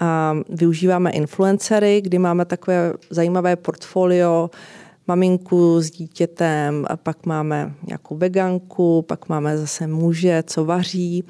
A 0.00 0.36
využíváme 0.48 1.10
influencery, 1.10 2.00
kdy 2.00 2.18
máme 2.18 2.44
takové 2.44 2.92
zajímavé 3.10 3.56
portfolio 3.56 4.50
maminku 5.06 5.80
s 5.80 5.90
dítětem, 5.90 6.86
a 6.88 6.96
pak 6.96 7.26
máme 7.26 7.74
nějakou 7.86 8.16
veganku, 8.16 9.02
pak 9.02 9.28
máme 9.28 9.58
zase 9.58 9.86
muže, 9.86 10.42
co 10.46 10.64
vaří, 10.64 11.24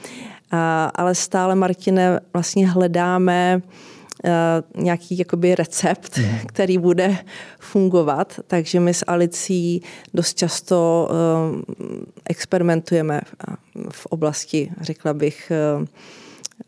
a, 0.50 0.84
ale 0.94 1.14
stále, 1.14 1.54
Martine, 1.54 2.20
vlastně 2.32 2.68
hledáme 2.68 3.62
Uh, 4.24 4.82
nějaký 4.82 5.18
jakoby 5.18 5.54
recept, 5.54 6.18
mm. 6.18 6.38
který 6.46 6.78
bude 6.78 7.16
fungovat. 7.58 8.40
Takže 8.46 8.80
my 8.80 8.94
s 8.94 9.04
Alicí 9.06 9.82
dost 10.14 10.38
často 10.38 11.08
uh, 11.10 11.62
experimentujeme 12.24 13.20
v 13.90 14.06
oblasti, 14.06 14.72
řekla 14.80 15.14
bych, 15.14 15.52
uh, 15.80 15.86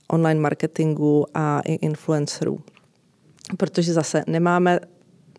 online 0.08 0.40
marketingu 0.40 1.26
a 1.34 1.60
i 1.60 1.72
influencerů. 1.72 2.60
Protože 3.56 3.92
zase 3.92 4.24
nemáme 4.26 4.80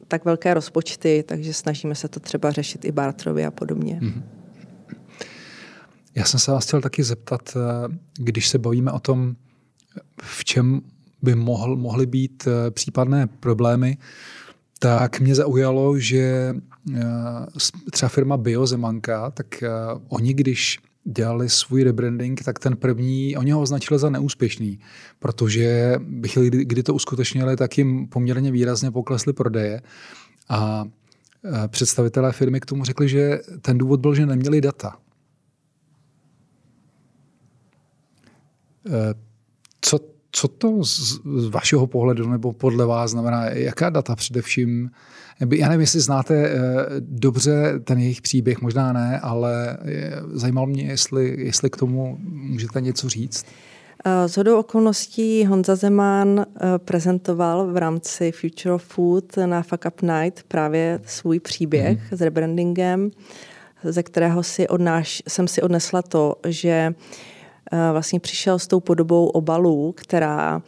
tak 0.08 0.26
velké 0.26 0.54
rozpočty, 0.54 1.24
takže 1.28 1.54
snažíme 1.54 1.96
se 1.96 2.08
to 2.08 2.20
třeba 2.20 2.52
řešit 2.52 2.86
i 2.86 2.92
bartrově 2.92 3.48
a 3.48 3.52
podobně. 3.52 4.00
Mm-hmm. 4.02 4.24
Já 6.16 6.26
jsem 6.26 6.40
se 6.40 6.52
vás 6.52 6.66
chtěl 6.66 6.82
taky 6.82 7.04
zeptat, 7.04 7.58
eh, 7.58 7.98
když 8.20 8.48
se 8.48 8.58
bavíme 8.58 8.92
o 8.92 9.00
tom, 9.00 9.36
v 10.22 10.46
čem 10.46 10.82
by 11.22 11.36
mohl, 11.36 11.76
mohly 11.76 12.06
být 12.06 12.48
eh, 12.48 12.72
případné 12.72 13.28
problémy, 13.28 13.98
tak 14.80 15.20
mě 15.20 15.36
zaujalo, 15.36 16.00
že 16.00 16.56
eh, 16.96 17.02
třeba 17.92 18.10
firma 18.10 18.38
Biozemanka, 18.38 19.32
tak 19.32 19.64
oni, 20.08 20.34
když 20.34 20.80
dělali 21.08 21.50
svůj 21.50 21.84
rebranding, 21.84 22.44
tak 22.44 22.60
ten 22.60 22.76
první, 22.76 23.38
oni 23.38 23.52
ho 23.52 23.62
označili 23.62 24.00
za 24.00 24.10
neúspěšný, 24.10 24.80
protože 25.20 25.96
chvíli, 26.28 26.66
kdy 26.66 26.84
to 26.84 26.94
uskutečnili, 26.94 27.56
tak 27.56 27.78
jim 27.78 28.08
poměrně 28.08 28.52
výrazně 28.52 28.92
poklesly 28.92 29.34
prodeje. 29.34 29.82
A 30.50 30.86
e, 31.64 31.68
představitelé 31.68 32.32
firmy 32.32 32.60
k 32.60 32.66
tomu 32.66 32.84
řekli, 32.84 33.10
že 33.10 33.40
ten 33.62 33.78
důvod 33.78 34.00
byl, 34.00 34.16
že 34.16 34.26
neměli 34.26 34.62
data. 34.62 34.98
E, 38.88 39.14
co, 39.82 40.00
co 40.32 40.48
to 40.48 40.84
z, 40.84 41.20
z 41.38 41.48
vašeho 41.50 41.88
pohledu 41.88 42.30
nebo 42.30 42.54
podle 42.54 42.86
vás 42.86 43.12
znamená? 43.12 43.46
Jaká 43.46 43.90
data 43.90 44.16
především 44.16 44.90
Já 45.40 45.70
nevím, 45.70 45.82
jestli 45.82 46.00
znáte 46.00 46.52
dobře 47.00 47.80
ten 47.84 48.00
jejich 48.00 48.22
příběh, 48.22 48.62
možná 48.62 48.94
ne, 48.94 49.20
ale 49.20 49.78
zajímalo 50.34 50.68
mě, 50.68 50.84
jestli, 50.84 51.36
jestli 51.38 51.70
k 51.70 51.78
tomu 51.78 52.18
můžete 52.22 52.82
něco 52.82 53.10
říct. 53.10 53.46
Z 54.28 54.38
hodou 54.38 54.60
okolností 54.60 55.46
Honza 55.46 55.76
Zeman 55.76 56.46
prezentoval 56.78 57.68
v 57.68 57.78
rámci 57.78 58.32
Future 58.32 58.74
of 58.74 58.84
Food 58.84 59.38
na 59.46 59.64
Fuck 59.64 59.86
Up 59.88 60.02
Night 60.02 60.44
právě 60.48 61.00
svůj 61.06 61.40
příběh 61.40 62.12
mm. 62.12 62.18
s 62.18 62.22
rebrandingem, 62.22 63.12
ze 63.84 64.04
kterého 64.04 64.44
si 64.44 64.68
odnáš, 64.68 65.24
jsem 65.28 65.48
si 65.48 65.62
odnesla 65.62 66.02
to, 66.02 66.36
že 66.48 66.94
vlastně 67.92 68.20
přišel 68.20 68.60
s 68.60 68.68
tou 68.68 68.80
podobou 68.80 69.28
obalů, 69.28 69.94
která 69.98 70.62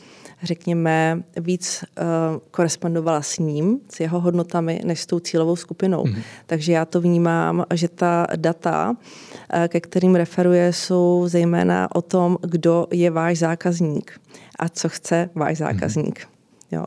řekněme, 0.43 1.23
víc 1.39 1.83
uh, 1.83 2.05
korespondovala 2.51 3.21
s 3.21 3.39
ním, 3.39 3.79
s 3.89 3.99
jeho 3.99 4.19
hodnotami, 4.19 4.81
než 4.85 5.01
s 5.01 5.05
tou 5.05 5.19
cílovou 5.19 5.55
skupinou. 5.55 6.03
Mm-hmm. 6.03 6.21
Takže 6.45 6.71
já 6.71 6.85
to 6.85 7.01
vnímám, 7.01 7.65
že 7.73 7.87
ta 7.87 8.27
data, 8.35 8.89
uh, 8.89 9.67
ke 9.67 9.79
kterým 9.79 10.15
referuje, 10.15 10.73
jsou 10.73 11.23
zejména 11.27 11.95
o 11.95 12.01
tom, 12.01 12.37
kdo 12.41 12.87
je 12.91 13.11
váš 13.11 13.37
zákazník 13.37 14.21
a 14.59 14.69
co 14.69 14.89
chce 14.89 15.29
váš 15.35 15.59
mhm. 15.59 15.67
zákazník. 15.67 16.19
Mm-hmm. 16.19 16.27
Jo. 16.71 16.85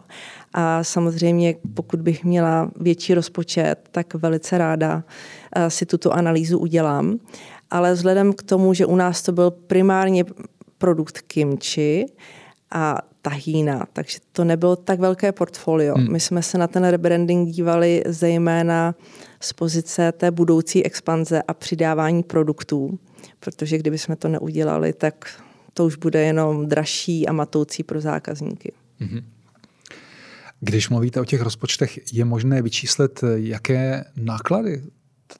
A 0.52 0.84
samozřejmě, 0.84 1.54
pokud 1.74 2.00
bych 2.00 2.24
měla 2.24 2.70
větší 2.80 3.14
rozpočet, 3.14 3.88
tak 3.90 4.14
velice 4.14 4.58
ráda 4.58 4.94
uh, 4.94 5.66
si 5.68 5.86
tuto 5.86 6.12
analýzu 6.12 6.58
udělám. 6.58 7.18
Ale 7.70 7.92
vzhledem 7.92 8.32
k 8.32 8.42
tomu, 8.42 8.74
že 8.74 8.86
u 8.86 8.96
nás 8.96 9.22
to 9.22 9.32
byl 9.32 9.50
primárně 9.50 10.24
produkt 10.78 11.20
kimchi 11.20 12.06
a 12.70 12.98
tahína, 13.22 13.86
takže 13.92 14.18
to 14.32 14.44
nebylo 14.44 14.76
tak 14.76 15.00
velké 15.00 15.32
portfolio. 15.32 15.94
Hmm. 15.94 16.12
My 16.12 16.20
jsme 16.20 16.42
se 16.42 16.58
na 16.58 16.66
ten 16.66 16.84
rebranding 16.84 17.48
dívali 17.48 18.02
zejména 18.06 18.94
z 19.40 19.52
pozice 19.52 20.12
té 20.12 20.30
budoucí 20.30 20.84
expanze 20.84 21.42
a 21.42 21.54
přidávání 21.54 22.22
produktů, 22.22 22.98
protože 23.40 23.78
kdyby 23.78 23.98
jsme 23.98 24.16
to 24.16 24.28
neudělali, 24.28 24.92
tak 24.92 25.42
to 25.74 25.86
už 25.86 25.96
bude 25.96 26.22
jenom 26.22 26.66
dražší 26.66 27.28
a 27.28 27.32
matoucí 27.32 27.82
pro 27.82 28.00
zákazníky. 28.00 28.72
Hmm. 28.98 29.20
Když 30.60 30.88
mluvíte 30.88 31.20
o 31.20 31.24
těch 31.24 31.40
rozpočtech, 31.40 32.12
je 32.12 32.24
možné 32.24 32.62
vyčíslit, 32.62 33.24
jaké 33.34 34.04
náklady 34.16 34.82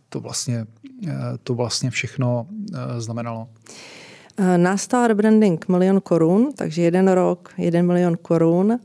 to 0.09 0.21
vlastně, 0.21 0.67
to 1.43 1.55
vlastně 1.55 1.91
všechno 1.91 2.47
eh, 2.75 3.01
znamenalo? 3.01 3.49
Eh, 4.37 4.59
Nástal 4.59 5.07
rebranding 5.07 5.69
milion 5.69 6.01
korun, 6.01 6.53
takže 6.57 6.83
jeden 6.83 7.09
rok, 7.09 7.53
jeden 7.59 7.87
milion 7.87 8.17
korun. 8.23 8.79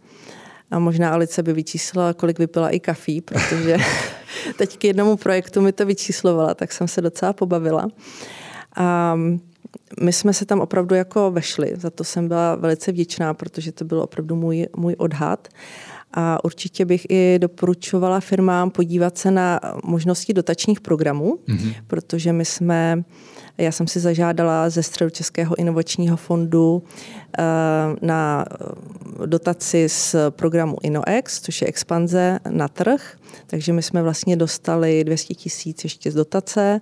A 0.72 0.80
možná 0.80 1.14
Alice 1.14 1.44
by 1.44 1.54
vyčíslila, 1.54 2.14
kolik 2.14 2.40
vypila 2.40 2.70
i 2.70 2.80
kafí, 2.80 3.22
protože 3.22 3.78
teď 4.58 4.78
k 4.78 4.84
jednomu 4.84 5.18
projektu 5.18 5.62
mi 5.62 5.72
to 5.72 5.86
vyčíslovala, 5.86 6.54
tak 6.54 6.72
jsem 6.72 6.88
se 6.88 7.02
docela 7.02 7.34
pobavila. 7.34 7.88
A 8.76 9.16
my 10.02 10.14
jsme 10.14 10.34
se 10.34 10.46
tam 10.46 10.60
opravdu 10.60 10.96
jako 10.96 11.32
vešli, 11.32 11.74
za 11.76 11.90
to 11.90 12.04
jsem 12.04 12.28
byla 12.28 12.56
velice 12.56 12.92
vděčná, 12.92 13.34
protože 13.34 13.72
to 13.72 13.86
byl 13.86 14.00
opravdu 14.00 14.36
můj, 14.36 14.68
můj 14.78 14.96
odhad. 14.98 15.48
A 16.14 16.46
určitě 16.46 16.86
bych 16.86 17.06
i 17.10 17.40
doporučovala 17.40 18.20
firmám 18.20 18.70
podívat 18.72 19.18
se 19.18 19.32
na 19.32 19.60
možnosti 19.84 20.34
dotačních 20.34 20.82
programů, 20.82 21.38
mm-hmm. 21.48 21.74
protože 21.88 22.34
my 22.34 22.46
jsme 22.46 23.04
já 23.58 23.72
jsem 23.72 23.88
si 23.88 24.00
zažádala 24.00 24.70
ze 24.70 24.84
Středočeského 24.84 25.60
inovačního 25.60 26.18
fondu 26.18 26.84
eh, 27.40 27.44
na 28.02 28.46
dotaci 29.26 29.90
z 29.90 30.16
programu 30.30 30.78
InnoX, 30.82 31.42
což 31.42 31.62
je 31.62 31.68
expanze 31.68 32.40
na 32.50 32.68
trh. 32.68 33.18
Takže 33.48 33.74
my 33.74 33.84
jsme 33.84 34.04
vlastně 34.04 34.36
dostali 34.36 35.04
200 35.04 35.34
tisíc 35.34 35.84
ještě 35.84 36.12
z 36.12 36.16
dotace 36.16 36.82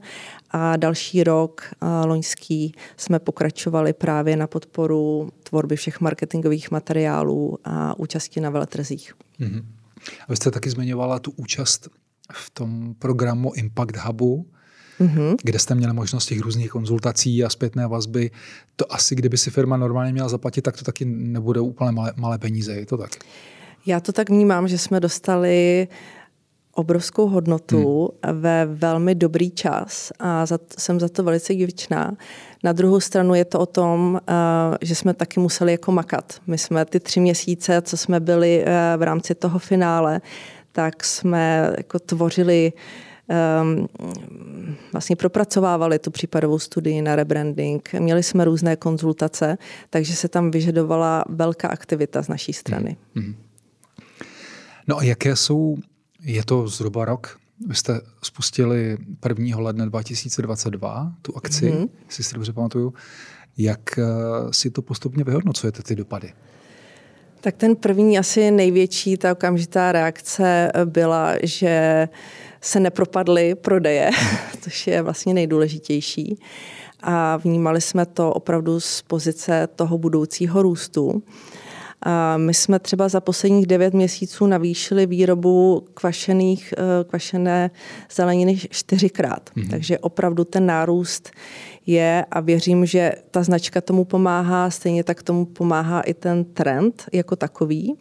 a 0.51 0.77
další 0.77 1.23
rok, 1.23 1.61
eh, 1.71 2.05
loňský, 2.05 2.73
jsme 2.97 3.19
pokračovali 3.19 3.93
právě 3.93 4.38
na 4.38 4.47
podporu 4.47 5.29
tvorby 5.43 5.75
všech 5.75 6.01
marketingových 6.01 6.71
materiálů 6.71 7.57
a 7.63 7.99
účasti 7.99 8.41
na 8.41 8.49
veletrzích. 8.49 9.13
Mm-hmm. 9.39 9.65
A 10.21 10.25
vy 10.29 10.35
jste 10.35 10.51
taky 10.51 10.69
zmiňovala 10.69 11.19
tu 11.19 11.31
účast 11.31 11.89
v 12.33 12.49
tom 12.49 12.95
programu 12.99 13.53
Impact 13.53 13.97
Hubu 13.97 14.45
mm-hmm. 14.99 15.36
kde 15.43 15.60
jste 15.60 15.75
měli 15.75 15.93
možnost 15.93 16.25
těch 16.25 16.41
různých 16.41 16.69
konzultací 16.69 17.43
a 17.43 17.49
zpětné 17.49 17.88
vazby. 17.88 18.31
To 18.75 18.93
asi, 18.93 19.15
kdyby 19.15 19.38
si 19.38 19.51
firma 19.51 19.77
normálně 19.77 20.12
měla 20.12 20.29
zaplatit, 20.29 20.62
tak 20.62 20.77
to 20.77 20.86
taky 20.86 21.05
nebude 21.05 21.60
úplně 21.60 21.91
malé, 21.91 22.13
malé 22.15 22.38
peníze. 22.38 22.73
Je 22.73 22.86
to 22.86 22.97
tak? 22.97 23.12
Já 23.86 23.99
to 23.99 24.12
tak 24.12 24.29
vnímám, 24.29 24.67
že 24.67 24.77
jsme 24.77 24.99
dostali 24.99 25.88
obrovskou 26.75 27.27
hodnotu 27.27 28.10
hmm. 28.25 28.41
ve 28.41 28.65
velmi 28.65 29.15
dobrý 29.15 29.51
čas 29.51 30.12
a 30.19 30.45
za, 30.45 30.60
jsem 30.77 30.99
za 30.99 31.10
to 31.10 31.23
velice 31.23 31.53
vděčná. 31.53 32.17
Na 32.63 32.71
druhou 32.71 32.99
stranu 32.99 33.36
je 33.36 33.45
to 33.45 33.60
o 33.60 33.65
tom, 33.65 34.19
uh, 34.29 34.75
že 34.81 34.95
jsme 34.95 35.13
taky 35.13 35.39
museli 35.39 35.71
jako 35.71 35.91
makat. 35.91 36.34
My 36.47 36.58
jsme 36.58 36.86
ty 36.86 36.99
tři 36.99 37.19
měsíce, 37.19 37.81
co 37.81 37.97
jsme 37.97 38.19
byli 38.19 38.63
uh, 38.63 38.99
v 38.99 39.01
rámci 39.01 39.36
toho 39.36 39.60
finále, 39.60 40.21
tak 40.71 41.03
jsme 41.03 41.73
jako 41.77 41.99
tvořili 41.99 42.73
vlastně 44.91 45.15
propracovávali 45.15 45.99
tu 45.99 46.11
případovou 46.11 46.59
studii 46.59 47.01
na 47.01 47.15
rebranding. 47.15 47.93
Měli 47.93 48.23
jsme 48.23 48.45
různé 48.45 48.75
konzultace, 48.75 49.57
takže 49.89 50.15
se 50.15 50.27
tam 50.27 50.51
vyžadovala 50.51 51.25
velká 51.29 51.67
aktivita 51.67 52.23
z 52.23 52.27
naší 52.27 52.53
strany. 52.53 52.97
Mm-hmm. 53.15 53.35
No 54.88 54.97
a 54.97 55.03
jaké 55.03 55.35
jsou, 55.35 55.77
je 56.21 56.45
to 56.45 56.67
zhruba 56.67 57.05
rok, 57.05 57.39
vy 57.67 57.75
jste 57.75 58.01
spustili 58.23 58.97
1. 59.29 59.59
ledna 59.59 59.85
2022 59.85 61.13
tu 61.21 61.38
akci, 61.38 61.71
mm-hmm. 61.71 61.89
jestli 62.05 62.23
si 62.23 62.33
dobře 62.33 62.53
pamatuju. 62.53 62.93
Jak 63.57 63.99
eh, 63.99 64.03
si 64.51 64.71
to 64.71 64.81
postupně 64.81 65.23
vyhodnocujete, 65.23 65.83
ty 65.83 65.95
dopady? 65.95 66.33
Tak 67.45 67.55
ten 67.55 67.75
první, 67.75 68.19
asi 68.19 68.51
největší, 68.51 69.17
ta 69.17 69.31
okamžitá 69.31 69.91
reakce 69.91 70.71
byla, 70.86 71.34
že 71.43 72.08
se 72.62 72.79
nepropadly 72.79 73.55
prodeje, 73.55 74.10
což 74.62 74.88
je 74.88 75.01
vlastně 75.01 75.34
nejdůležitější. 75.34 76.39
A 77.03 77.38
vnímali 77.38 77.81
jsme 77.81 78.05
to 78.05 78.34
opravdu 78.34 78.79
z 78.79 79.01
pozice 79.01 79.67
toho 79.75 79.97
budoucího 79.97 80.62
růstu. 80.62 81.23
A 82.05 82.37
my 82.37 82.53
jsme 82.53 82.79
třeba 82.79 83.09
za 83.09 83.21
posledních 83.21 83.67
devět 83.67 83.93
měsíců 83.93 84.47
navýšili 84.47 85.05
výrobu 85.05 85.87
kvašených, 85.93 86.73
eh, 86.77 87.03
kvašené 87.03 87.71
zeleniny 88.15 88.57
čtyřikrát. 88.69 89.49
Mm-hmm. 89.49 89.69
Takže 89.69 89.99
opravdu 89.99 90.43
ten 90.43 90.65
nárůst 90.65 91.31
je 91.85 92.25
a 92.31 92.39
věřím, 92.39 92.85
že 92.85 93.11
ta 93.31 93.43
značka 93.43 93.81
tomu 93.81 94.05
pomáhá, 94.05 94.69
stejně 94.69 95.03
tak 95.03 95.23
tomu 95.23 95.45
pomáhá 95.45 96.01
i 96.01 96.13
ten 96.13 96.45
trend 96.45 97.05
jako 97.13 97.35
takový. 97.35 97.95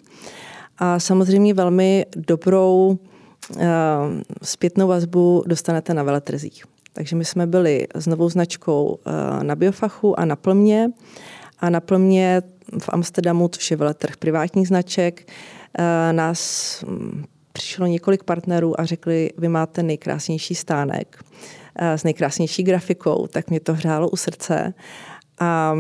A 0.78 0.98
samozřejmě 0.98 1.54
velmi 1.54 2.06
dobrou 2.16 2.98
Eh, 3.58 3.66
zpětnou 4.42 4.88
vazbu 4.88 5.44
dostanete 5.46 5.94
na 5.94 6.02
veletrzích. 6.02 6.64
Takže 6.92 7.16
my 7.16 7.24
jsme 7.24 7.46
byli 7.46 7.86
s 7.94 8.06
novou 8.06 8.28
značkou 8.28 8.98
eh, 9.06 9.44
na 9.44 9.56
Biofachu 9.56 10.20
a 10.20 10.24
na 10.24 10.36
Plmě. 10.36 10.90
A 11.58 11.70
na 11.70 11.80
Plmě 11.80 12.42
v 12.78 12.88
Amsterdamu, 12.88 13.48
což 13.48 13.70
je 13.70 13.76
veletrh 13.76 14.16
privátních 14.16 14.68
značek, 14.68 15.32
eh, 15.78 16.12
nás 16.12 16.82
hm, 16.88 17.24
přišlo 17.52 17.86
několik 17.86 18.24
partnerů 18.24 18.80
a 18.80 18.84
řekli, 18.84 19.30
vy 19.38 19.48
máte 19.48 19.82
nejkrásnější 19.82 20.54
stánek 20.54 21.24
s 21.78 22.04
nejkrásnější 22.04 22.62
grafikou, 22.62 23.26
tak 23.26 23.50
mě 23.50 23.60
to 23.60 23.74
hřálo 23.74 24.08
u 24.08 24.16
srdce. 24.16 24.74
A 25.40 25.74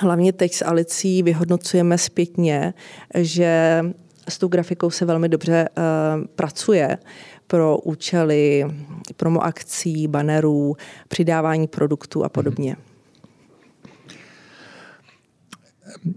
hlavně 0.00 0.32
teď 0.32 0.54
s 0.54 0.64
Alicí 0.64 1.22
vyhodnocujeme 1.22 1.98
zpětně, 1.98 2.74
že 3.14 3.82
s 4.28 4.38
tou 4.38 4.48
grafikou 4.48 4.90
se 4.90 5.04
velmi 5.04 5.28
dobře 5.28 5.68
uh, 5.68 6.24
pracuje 6.26 6.98
pro 7.46 7.78
účely 7.78 8.64
promo 9.16 9.44
akcí, 9.44 10.08
bannerů, 10.08 10.76
přidávání 11.08 11.66
produktů 11.66 12.24
a 12.24 12.28
podobně. 12.28 12.76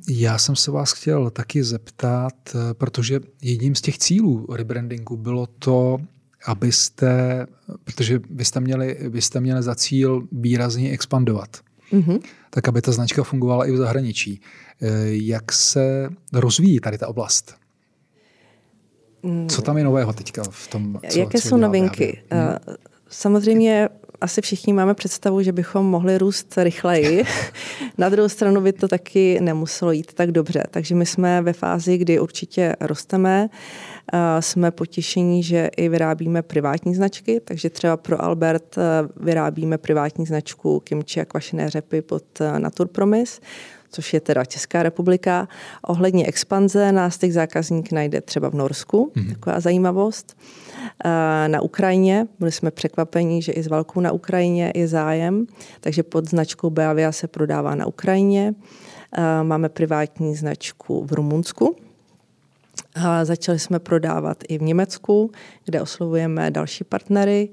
Já 0.09 0.37
jsem 0.37 0.55
se 0.55 0.71
vás 0.71 0.91
chtěl 0.91 1.29
taky 1.29 1.63
zeptat, 1.63 2.33
eh, 2.55 2.73
protože 2.73 3.19
jedním 3.41 3.75
z 3.75 3.81
těch 3.81 3.97
cílů 3.97 4.47
rebrandingu 4.53 5.17
bylo 5.17 5.47
to, 5.47 5.97
abyste, 6.45 7.45
protože 7.83 8.19
vy 8.29 8.45
jste 8.45 8.59
měli, 8.59 8.97
vy 9.09 9.21
jste 9.21 9.39
měli 9.39 9.63
za 9.63 9.75
cíl 9.75 10.27
výrazně 10.31 10.91
expandovat, 10.91 11.57
mm-hmm. 11.93 12.19
tak 12.49 12.67
aby 12.67 12.81
ta 12.81 12.91
značka 12.91 13.23
fungovala 13.23 13.65
i 13.65 13.71
v 13.71 13.77
zahraničí. 13.77 14.41
Eh, 14.81 14.87
jak 15.09 15.51
se 15.51 16.09
rozvíjí 16.33 16.79
tady 16.79 16.97
ta 16.97 17.07
oblast? 17.07 17.55
Mm. 19.23 19.49
Co 19.49 19.61
tam 19.61 19.77
je 19.77 19.83
nového 19.83 20.13
teďka 20.13 20.43
v 20.49 20.67
tom? 20.67 20.99
Co, 21.09 21.19
Jaké 21.19 21.41
co 21.41 21.47
jsou 21.47 21.57
novinky? 21.57 22.21
Hmm. 22.31 22.55
Samozřejmě 23.09 23.89
asi 24.21 24.41
všichni 24.41 24.73
máme 24.73 24.93
představu, 24.93 25.41
že 25.41 25.51
bychom 25.51 25.85
mohli 25.85 26.17
růst 26.17 26.53
rychleji. 26.57 27.23
Na 27.97 28.09
druhou 28.09 28.29
stranu 28.29 28.61
by 28.61 28.73
to 28.73 28.87
taky 28.87 29.39
nemuselo 29.41 29.91
jít 29.91 30.13
tak 30.13 30.31
dobře. 30.31 30.63
Takže 30.71 30.95
my 30.95 31.05
jsme 31.05 31.41
ve 31.41 31.53
fázi, 31.53 31.97
kdy 31.97 32.19
určitě 32.19 32.75
rosteme. 32.79 33.49
Jsme 34.39 34.71
potěšení, 34.71 35.43
že 35.43 35.69
i 35.77 35.89
vyrábíme 35.89 36.41
privátní 36.41 36.95
značky, 36.95 37.41
takže 37.45 37.69
třeba 37.69 37.97
pro 37.97 38.23
Albert 38.23 38.77
eh, 38.77 38.81
vyrábíme 39.17 39.77
privátní 39.77 40.25
značku 40.25 40.79
kimči 40.79 41.21
a 41.21 41.25
kvašené 41.25 41.69
řepy 41.69 42.01
pod 42.01 42.23
eh, 42.41 42.59
Naturpromis 42.59 43.41
což 43.91 44.13
je 44.13 44.19
teda 44.19 44.45
Česká 44.45 44.83
republika. 44.83 45.47
Ohledně 45.81 46.25
expanze 46.25 46.91
nás 46.91 47.17
těch 47.17 47.33
zákazník 47.33 47.91
najde 47.91 48.21
třeba 48.21 48.49
v 48.49 48.53
Norsku, 48.53 49.11
mm-hmm. 49.15 49.29
taková 49.29 49.59
zajímavost. 49.59 50.37
Na 51.47 51.61
Ukrajině 51.61 52.27
byli 52.39 52.51
jsme 52.51 52.71
překvapení, 52.71 53.41
že 53.41 53.51
i 53.51 53.63
s 53.63 53.67
válkou 53.67 53.99
na 53.99 54.11
Ukrajině 54.11 54.71
je 54.75 54.87
zájem, 54.87 55.45
takže 55.79 56.03
pod 56.03 56.29
značkou 56.29 56.69
Beavia 56.69 57.11
se 57.11 57.27
prodává 57.27 57.75
na 57.75 57.85
Ukrajině. 57.85 58.53
Máme 59.43 59.69
privátní 59.69 60.35
značku 60.35 61.05
v 61.05 61.13
Rumunsku, 61.13 61.75
a 62.95 63.25
začali 63.25 63.59
jsme 63.59 63.79
prodávat 63.79 64.43
i 64.47 64.57
v 64.57 64.61
Německu, 64.61 65.31
kde 65.65 65.81
oslovujeme 65.81 66.51
další 66.51 66.83
partnery 66.83 67.49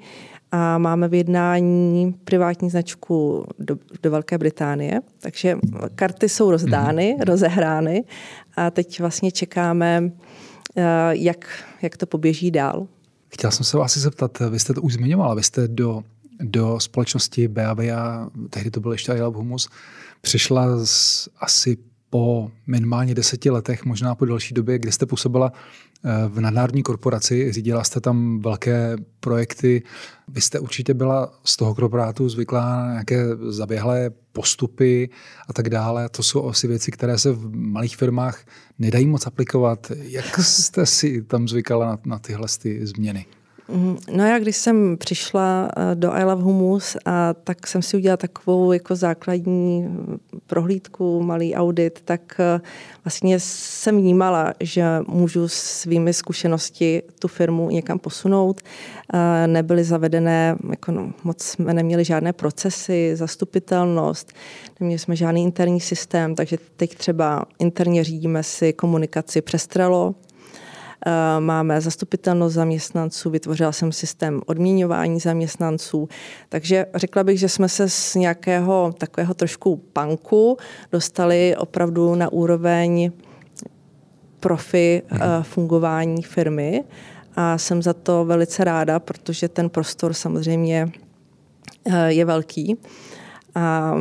a 0.52 0.78
máme 0.78 1.08
v 1.08 1.14
jednání 1.14 2.14
privátní 2.24 2.70
značku 2.70 3.46
do, 3.58 3.78
do 4.02 4.10
Velké 4.10 4.38
Británie, 4.38 5.00
takže 5.20 5.58
karty 5.94 6.28
jsou 6.28 6.50
rozdány, 6.50 7.16
mm-hmm. 7.18 7.24
rozehrány 7.24 8.04
a 8.56 8.70
teď 8.70 9.00
vlastně 9.00 9.30
čekáme, 9.32 10.10
eh, 10.76 10.82
jak, 11.10 11.64
jak 11.82 11.96
to 11.96 12.06
poběží 12.06 12.50
dál. 12.50 12.86
Chtěl 13.36 13.50
jsem 13.50 13.64
se 13.64 13.76
vás 13.76 13.96
zeptat, 13.96 14.38
vy 14.50 14.58
jste 14.58 14.74
to 14.74 14.82
už 14.82 14.92
zmiňovala, 14.92 15.34
vy 15.34 15.42
jste 15.42 15.68
do, 15.68 16.02
do 16.40 16.80
společnosti 16.80 17.48
Beavia, 17.48 18.28
tehdy 18.50 18.70
to 18.70 18.80
byl 18.80 18.92
ještě 18.92 19.12
Love 19.12 19.36
Humus, 19.36 19.68
přišla 20.20 20.86
z 20.86 21.28
asi 21.40 21.76
po 22.16 22.50
minimálně 22.66 23.14
deseti 23.14 23.50
letech, 23.50 23.84
možná 23.84 24.14
po 24.14 24.24
další 24.24 24.54
době, 24.54 24.78
kdy 24.78 24.92
jste 24.92 25.06
působila 25.06 25.52
eh, 25.52 26.10
v 26.28 26.40
nadnárodní 26.40 26.82
korporaci, 26.82 27.52
řídila 27.52 27.84
jste 27.84 28.00
tam 28.00 28.40
velké 28.40 28.96
projekty. 29.20 29.82
Vy 30.28 30.40
jste 30.40 30.60
určitě 30.60 30.94
byla 30.94 31.32
z 31.44 31.56
toho 31.56 31.74
korporátu 31.74 32.28
zvyklá 32.28 32.76
na 32.76 32.92
nějaké 32.92 33.24
zaběhlé 33.48 34.10
postupy 34.32 35.10
a 35.48 35.52
tak 35.52 35.68
dále. 35.70 36.08
To 36.08 36.22
jsou 36.22 36.48
asi 36.48 36.68
věci, 36.68 36.90
které 36.90 37.18
se 37.18 37.32
v 37.32 37.56
malých 37.56 37.96
firmách 37.96 38.44
nedají 38.78 39.06
moc 39.06 39.26
aplikovat. 39.26 39.92
Jak 40.02 40.38
jste 40.38 40.86
si 40.86 41.22
tam 41.22 41.48
zvykala 41.48 41.86
na, 41.86 41.98
na 42.04 42.18
tyhle 42.18 42.46
ty 42.62 42.86
změny? 42.86 43.26
Mhm. 43.68 43.96
No 44.10 44.26
já, 44.26 44.38
když 44.38 44.56
jsem 44.56 44.96
přišla 44.96 45.68
eh, 45.76 45.94
do 45.94 46.12
I 46.12 46.24
Love 46.24 46.42
Humus, 46.42 46.96
a 47.04 47.34
tak 47.34 47.66
jsem 47.66 47.82
si 47.82 47.96
udělala 47.96 48.16
takovou 48.16 48.72
jako 48.72 48.96
základní 48.96 49.88
prohlídku, 50.46 51.22
malý 51.22 51.54
audit, 51.54 52.00
tak 52.04 52.20
eh, 52.40 52.60
vlastně 53.04 53.40
jsem 53.40 53.96
vnímala, 53.96 54.52
že 54.60 54.84
můžu 55.06 55.48
svými 55.48 56.12
zkušenosti 56.12 57.02
tu 57.18 57.28
firmu 57.28 57.70
někam 57.70 57.98
posunout. 57.98 58.60
Eh, 59.14 59.46
nebyly 59.46 59.84
zavedené, 59.84 60.56
jako 60.70 60.92
no, 60.92 61.12
moc 61.24 61.42
jsme 61.42 61.74
neměli 61.74 62.04
žádné 62.04 62.32
procesy, 62.32 63.16
zastupitelnost, 63.16 64.32
neměli 64.80 64.98
jsme 64.98 65.16
žádný 65.16 65.42
interní 65.42 65.80
systém, 65.80 66.34
takže 66.34 66.58
teď 66.76 66.94
třeba 66.94 67.44
interně 67.58 68.04
řídíme 68.04 68.42
si 68.42 68.72
komunikaci 68.72 69.40
přes 69.40 69.66
Trello, 69.66 70.14
Eh, 70.14 70.35
máme 71.38 71.80
zastupitelnost 71.80 72.54
zaměstnanců, 72.54 73.30
vytvořila 73.30 73.72
jsem 73.72 73.92
systém 73.92 74.42
odměňování 74.46 75.20
zaměstnanců, 75.20 76.08
takže 76.48 76.86
řekla 76.94 77.24
bych, 77.24 77.38
že 77.38 77.48
jsme 77.48 77.68
se 77.68 77.88
z 77.88 78.14
nějakého 78.14 78.94
takového 78.98 79.34
trošku 79.34 79.76
panku 79.76 80.56
dostali 80.92 81.56
opravdu 81.56 82.14
na 82.14 82.32
úroveň 82.32 83.10
profi 84.40 85.02
mhm. 85.10 85.42
fungování 85.42 86.22
firmy 86.22 86.84
a 87.36 87.58
jsem 87.58 87.82
za 87.82 87.92
to 87.92 88.24
velice 88.24 88.64
ráda, 88.64 88.98
protože 88.98 89.48
ten 89.48 89.70
prostor 89.70 90.12
samozřejmě 90.12 90.88
eh, 91.84 92.12
je 92.12 92.24
velký. 92.24 92.76
A 93.54 93.94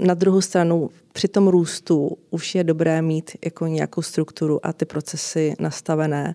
na 0.00 0.14
druhou 0.14 0.40
stranu 0.40 0.90
při 1.12 1.28
tom 1.28 1.48
růstu 1.48 2.16
už 2.30 2.54
je 2.54 2.64
dobré 2.64 3.02
mít 3.02 3.30
jako 3.44 3.66
nějakou 3.66 4.02
strukturu 4.02 4.66
a 4.66 4.72
ty 4.72 4.84
procesy 4.84 5.54
nastavené, 5.60 6.34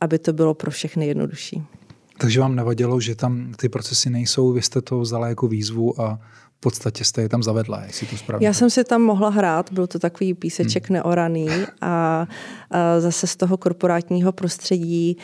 aby 0.00 0.18
to 0.18 0.32
bylo 0.32 0.54
pro 0.54 0.70
všechny 0.70 1.06
jednodušší. 1.06 1.62
Takže 2.18 2.40
vám 2.40 2.56
nevadilo, 2.56 3.00
že 3.00 3.14
tam 3.14 3.52
ty 3.56 3.68
procesy 3.68 4.10
nejsou, 4.10 4.52
vy 4.52 4.62
jste 4.62 4.82
to 4.82 5.00
vzala 5.00 5.28
jako 5.28 5.48
výzvu 5.48 6.00
a 6.00 6.20
podstatě 6.66 7.04
jste 7.04 7.22
je 7.22 7.28
tam 7.28 7.42
zavedla, 7.42 7.82
jestli 7.86 8.06
to 8.06 8.16
správně. 8.16 8.46
Já 8.46 8.52
jsem 8.52 8.70
si 8.70 8.84
tam 8.84 9.02
mohla 9.02 9.28
hrát, 9.28 9.72
byl 9.72 9.86
to 9.86 9.98
takový 9.98 10.34
píseček 10.34 10.88
hmm. 10.88 10.94
neoraný 10.94 11.48
a, 11.80 12.26
a 12.70 13.00
zase 13.00 13.26
z 13.26 13.36
toho 13.36 13.56
korporátního 13.56 14.32
prostředí 14.32 15.16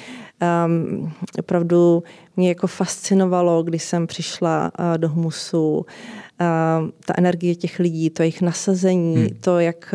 um, 0.67 1.13
opravdu 1.39 2.03
mě 2.37 2.49
jako 2.49 2.67
fascinovalo, 2.67 3.63
když 3.63 3.83
jsem 3.83 4.07
přišla 4.07 4.73
uh, 4.79 4.99
do 4.99 5.09
Hmusu, 5.09 5.87
ta 7.07 7.15
energie 7.19 7.55
těch 7.55 7.79
lidí, 7.79 8.11
to 8.11 8.23
jejich 8.23 8.43
nasazení, 8.43 9.17
hmm. 9.17 9.29
to, 9.41 9.59
jak 9.59 9.95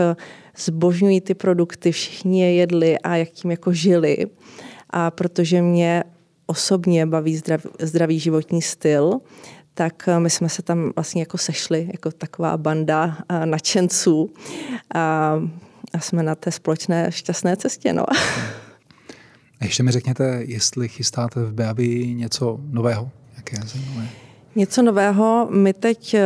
zbožňují 0.57 1.21
ty 1.21 1.33
produkty, 1.33 1.91
všichni 1.91 2.41
je 2.41 2.53
jedli 2.53 2.99
a 2.99 3.15
jak 3.15 3.29
tím 3.29 3.51
jako 3.51 3.73
žili. 3.73 4.27
A 4.89 5.11
protože 5.11 5.61
mě 5.61 6.03
osobně 6.45 7.05
baví 7.05 7.37
zdrav, 7.37 7.67
zdravý 7.79 8.19
životní 8.19 8.61
styl, 8.61 9.19
tak 9.77 10.09
my 10.19 10.29
jsme 10.29 10.49
se 10.49 10.61
tam 10.61 10.91
vlastně 10.95 11.21
jako 11.21 11.37
sešli, 11.37 11.89
jako 11.91 12.11
taková 12.11 12.57
banda 12.57 13.17
nadšenců 13.45 14.29
a, 14.95 15.33
a 15.93 15.99
jsme 15.99 16.23
na 16.23 16.35
té 16.35 16.51
společné 16.51 17.11
šťastné 17.11 17.57
cestě. 17.57 17.93
No. 17.93 18.05
A 19.59 19.65
ještě 19.65 19.83
mi 19.83 19.91
řekněte, 19.91 20.41
jestli 20.45 20.87
chystáte 20.87 21.43
v 21.43 21.53
Beavi 21.53 22.13
něco 22.13 22.59
nového, 22.69 23.09
jaké 23.37 23.57
zajímavé? 23.67 24.07
Něco 24.55 24.81
nového. 24.81 25.47
My 25.51 25.73
teď, 25.73 26.13
eh, 26.13 26.21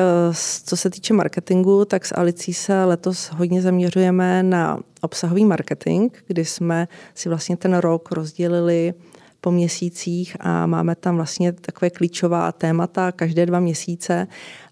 co 0.65 0.77
se 0.77 0.89
týče 0.89 1.13
marketingu, 1.13 1.85
tak 1.85 2.05
s 2.05 2.15
Alicí 2.15 2.53
se 2.53 2.85
letos 2.85 3.29
hodně 3.29 3.61
zaměřujeme 3.61 4.43
na 4.43 4.79
obsahový 5.01 5.45
marketing, 5.45 6.11
kdy 6.27 6.45
jsme 6.45 6.87
si 7.15 7.29
vlastně 7.29 7.57
ten 7.57 7.73
rok 7.73 8.11
rozdělili 8.11 8.93
po 9.41 9.51
měsících 9.51 10.37
a 10.39 10.65
máme 10.65 10.95
tam 10.95 11.15
vlastně 11.15 11.51
takové 11.53 11.89
klíčová 11.89 12.51
témata 12.51 13.11
každé 13.11 13.45
dva 13.45 13.59
měsíce 13.59 14.27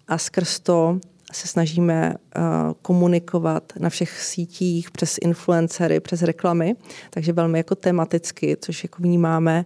a 0.08 0.18
skrz 0.18 0.60
to 0.60 0.98
se 1.32 1.48
snažíme 1.48 2.14
uh, 2.14 2.42
komunikovat 2.82 3.72
na 3.78 3.88
všech 3.88 4.22
sítích 4.22 4.90
přes 4.90 5.16
influencery, 5.22 6.00
přes 6.00 6.22
reklamy, 6.22 6.76
takže 7.10 7.32
velmi 7.32 7.58
jako 7.58 7.74
tematicky, 7.74 8.56
což 8.60 8.84
jako 8.84 9.02
vnímáme 9.02 9.64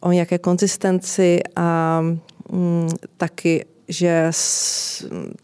o 0.00 0.12
nějaké 0.12 0.38
konzistenci 0.38 1.40
a 1.56 2.00
Mm, 2.52 2.88
taky, 3.16 3.64
že 3.88 4.30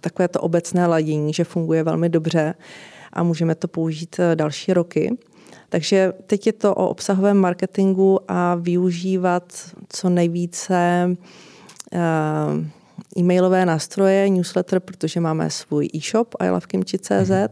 takové 0.01 0.29
to 0.29 0.41
obecné 0.41 0.87
ladění, 0.87 1.33
že 1.33 1.45
funguje 1.45 1.83
velmi 1.83 2.09
dobře 2.09 2.55
a 3.13 3.23
můžeme 3.23 3.55
to 3.55 3.69
použít 3.69 4.17
eh, 4.19 4.37
další 4.37 4.73
roky. 4.73 5.17
Takže 5.71 6.13
teď 6.27 6.47
je 6.47 6.53
to 6.53 6.75
o 6.75 6.89
obsahovém 6.89 7.37
marketingu 7.37 8.19
a 8.29 8.55
využívat 8.55 9.53
co 9.89 10.09
nejvíce 10.09 11.07
uh, 11.93 12.01
e-mailové 13.19 13.67
nástroje, 13.67 14.31
newsletter, 14.31 14.81
protože 14.81 15.21
máme 15.21 15.51
svůj 15.51 15.89
e-shop 15.95 16.35
ilovekimchi.cz, 16.45 17.11
mm-hmm. 17.11 17.49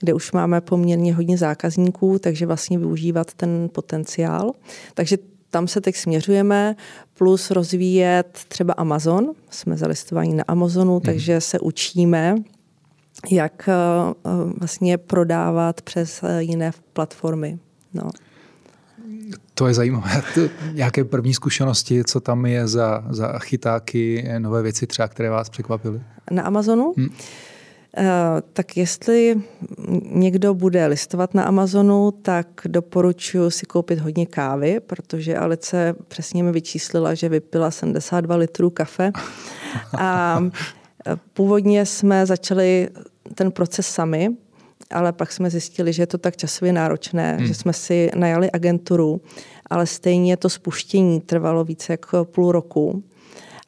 kde 0.00 0.14
už 0.14 0.32
máme 0.32 0.60
poměrně 0.60 1.14
hodně 1.14 1.38
zákazníků, 1.38 2.18
takže 2.18 2.46
vlastně 2.46 2.78
využívat 2.78 3.34
ten 3.34 3.68
potenciál. 3.72 4.52
Takže 4.94 5.18
tam 5.50 5.68
se 5.68 5.80
teď 5.80 5.96
směřujeme, 5.96 6.76
plus 7.14 7.50
rozvíjet 7.50 8.38
třeba 8.48 8.72
Amazon. 8.72 9.32
Jsme 9.50 9.76
zalistovaní 9.76 10.34
na 10.34 10.44
Amazonu, 10.48 10.92
hmm. 10.92 11.00
takže 11.00 11.40
se 11.40 11.60
učíme, 11.60 12.36
jak 13.30 13.68
eh, 13.68 13.74
vlastně 14.58 14.98
prodávat 14.98 15.82
přes 15.82 16.20
eh, 16.22 16.42
jiné 16.42 16.70
platformy. 16.92 17.58
No. 17.94 18.10
To 19.54 19.66
je 19.66 19.74
zajímavé. 19.74 20.22
Jaké 20.74 21.04
první 21.04 21.34
zkušenosti, 21.34 22.04
co 22.04 22.20
tam 22.20 22.46
je 22.46 22.68
za, 22.68 23.04
za 23.10 23.38
chytáky, 23.38 24.28
nové 24.38 24.62
věci 24.62 24.86
třeba, 24.86 25.08
které 25.08 25.30
vás 25.30 25.48
překvapily? 25.48 26.00
Na 26.30 26.42
Amazonu? 26.42 26.94
Hmm. 26.96 27.08
Eh, 27.96 28.42
tak 28.52 28.76
jestli 28.76 29.36
někdo 30.02 30.54
bude 30.54 30.86
listovat 30.86 31.34
na 31.34 31.42
Amazonu, 31.42 32.10
tak 32.10 32.46
doporučuji 32.66 33.50
si 33.50 33.66
koupit 33.66 33.98
hodně 33.98 34.26
kávy, 34.26 34.80
protože 34.80 35.36
Alice 35.36 35.94
přesně 36.08 36.42
mi 36.42 36.52
vyčíslila, 36.52 37.14
že 37.14 37.28
vypila 37.28 37.70
72 37.70 38.36
litrů 38.36 38.70
kafe. 38.70 39.12
A 39.98 40.40
eh, 40.46 40.50
původně 41.32 41.86
jsme 41.86 42.26
začali 42.26 42.88
ten 43.34 43.52
proces 43.52 43.86
sami, 43.86 44.28
ale 44.90 45.12
pak 45.12 45.32
jsme 45.32 45.50
zjistili, 45.50 45.92
že 45.92 46.02
je 46.02 46.06
to 46.06 46.18
tak 46.18 46.36
časově 46.36 46.72
náročné, 46.72 47.36
hmm. 47.36 47.46
že 47.46 47.54
jsme 47.54 47.72
si 47.72 48.10
najali 48.14 48.50
agenturu, 48.50 49.20
ale 49.70 49.86
stejně 49.86 50.36
to 50.36 50.48
spuštění 50.48 51.20
trvalo 51.20 51.64
více 51.64 51.92
jako 51.92 52.24
půl 52.24 52.52
roku 52.52 53.02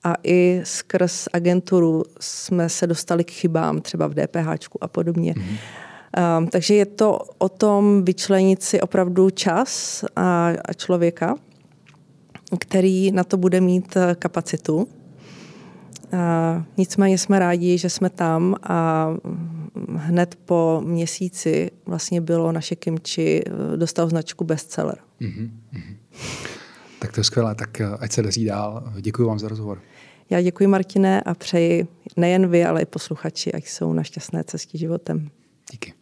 a 0.04 0.14
i 0.22 0.60
skrz 0.64 1.28
agenturu 1.32 2.04
jsme 2.20 2.68
se 2.68 2.86
dostali 2.86 3.24
k 3.24 3.30
chybám 3.30 3.80
třeba 3.80 4.06
v 4.06 4.14
DPH 4.14 4.68
a 4.80 4.88
podobně. 4.88 5.32
Mm-hmm. 5.32 6.38
Um, 6.38 6.46
takže 6.46 6.74
je 6.74 6.86
to 6.86 7.18
o 7.38 7.48
tom 7.48 8.04
vyčlenit 8.04 8.62
si 8.62 8.80
opravdu 8.80 9.30
čas 9.30 10.04
a, 10.16 10.52
a 10.64 10.72
člověka, 10.72 11.34
který 12.58 13.12
na 13.12 13.24
to 13.24 13.36
bude 13.36 13.60
mít 13.60 13.96
eh, 13.96 14.14
kapacitu. 14.14 14.88
A 16.12 16.64
nicméně 16.76 17.18
jsme 17.18 17.38
rádi, 17.38 17.78
že 17.78 17.90
jsme 17.90 18.10
tam 18.10 18.56
a 18.62 19.08
hned 19.96 20.34
po 20.44 20.82
měsíci 20.84 21.70
vlastně 21.86 22.20
bylo 22.20 22.52
naše 22.52 22.76
kimči, 22.76 23.42
eh, 23.46 23.76
dostal 23.76 24.08
značku 24.08 24.44
bestseller. 24.44 24.98
Mm-hmm. 25.20 25.50
Tak 26.98 27.12
to 27.12 27.20
je 27.20 27.24
skvělé, 27.24 27.54
tak 27.54 27.80
eh, 27.80 27.86
ať 28.00 28.12
se 28.12 28.22
daří 28.22 28.44
dál. 28.44 28.92
Děkuji 29.00 29.28
vám 29.28 29.38
za 29.38 29.48
rozhovor. 29.48 29.80
Já 30.30 30.42
děkuji 30.42 30.66
Martine 30.66 31.22
a 31.22 31.34
přeji 31.34 31.86
nejen 32.16 32.50
vy, 32.50 32.64
ale 32.64 32.82
i 32.82 32.86
posluchači, 32.86 33.52
ať 33.52 33.66
jsou 33.66 33.92
na 33.92 34.02
šťastné 34.02 34.44
cestě 34.44 34.78
životem. 34.78 35.30
Díky. 35.72 36.01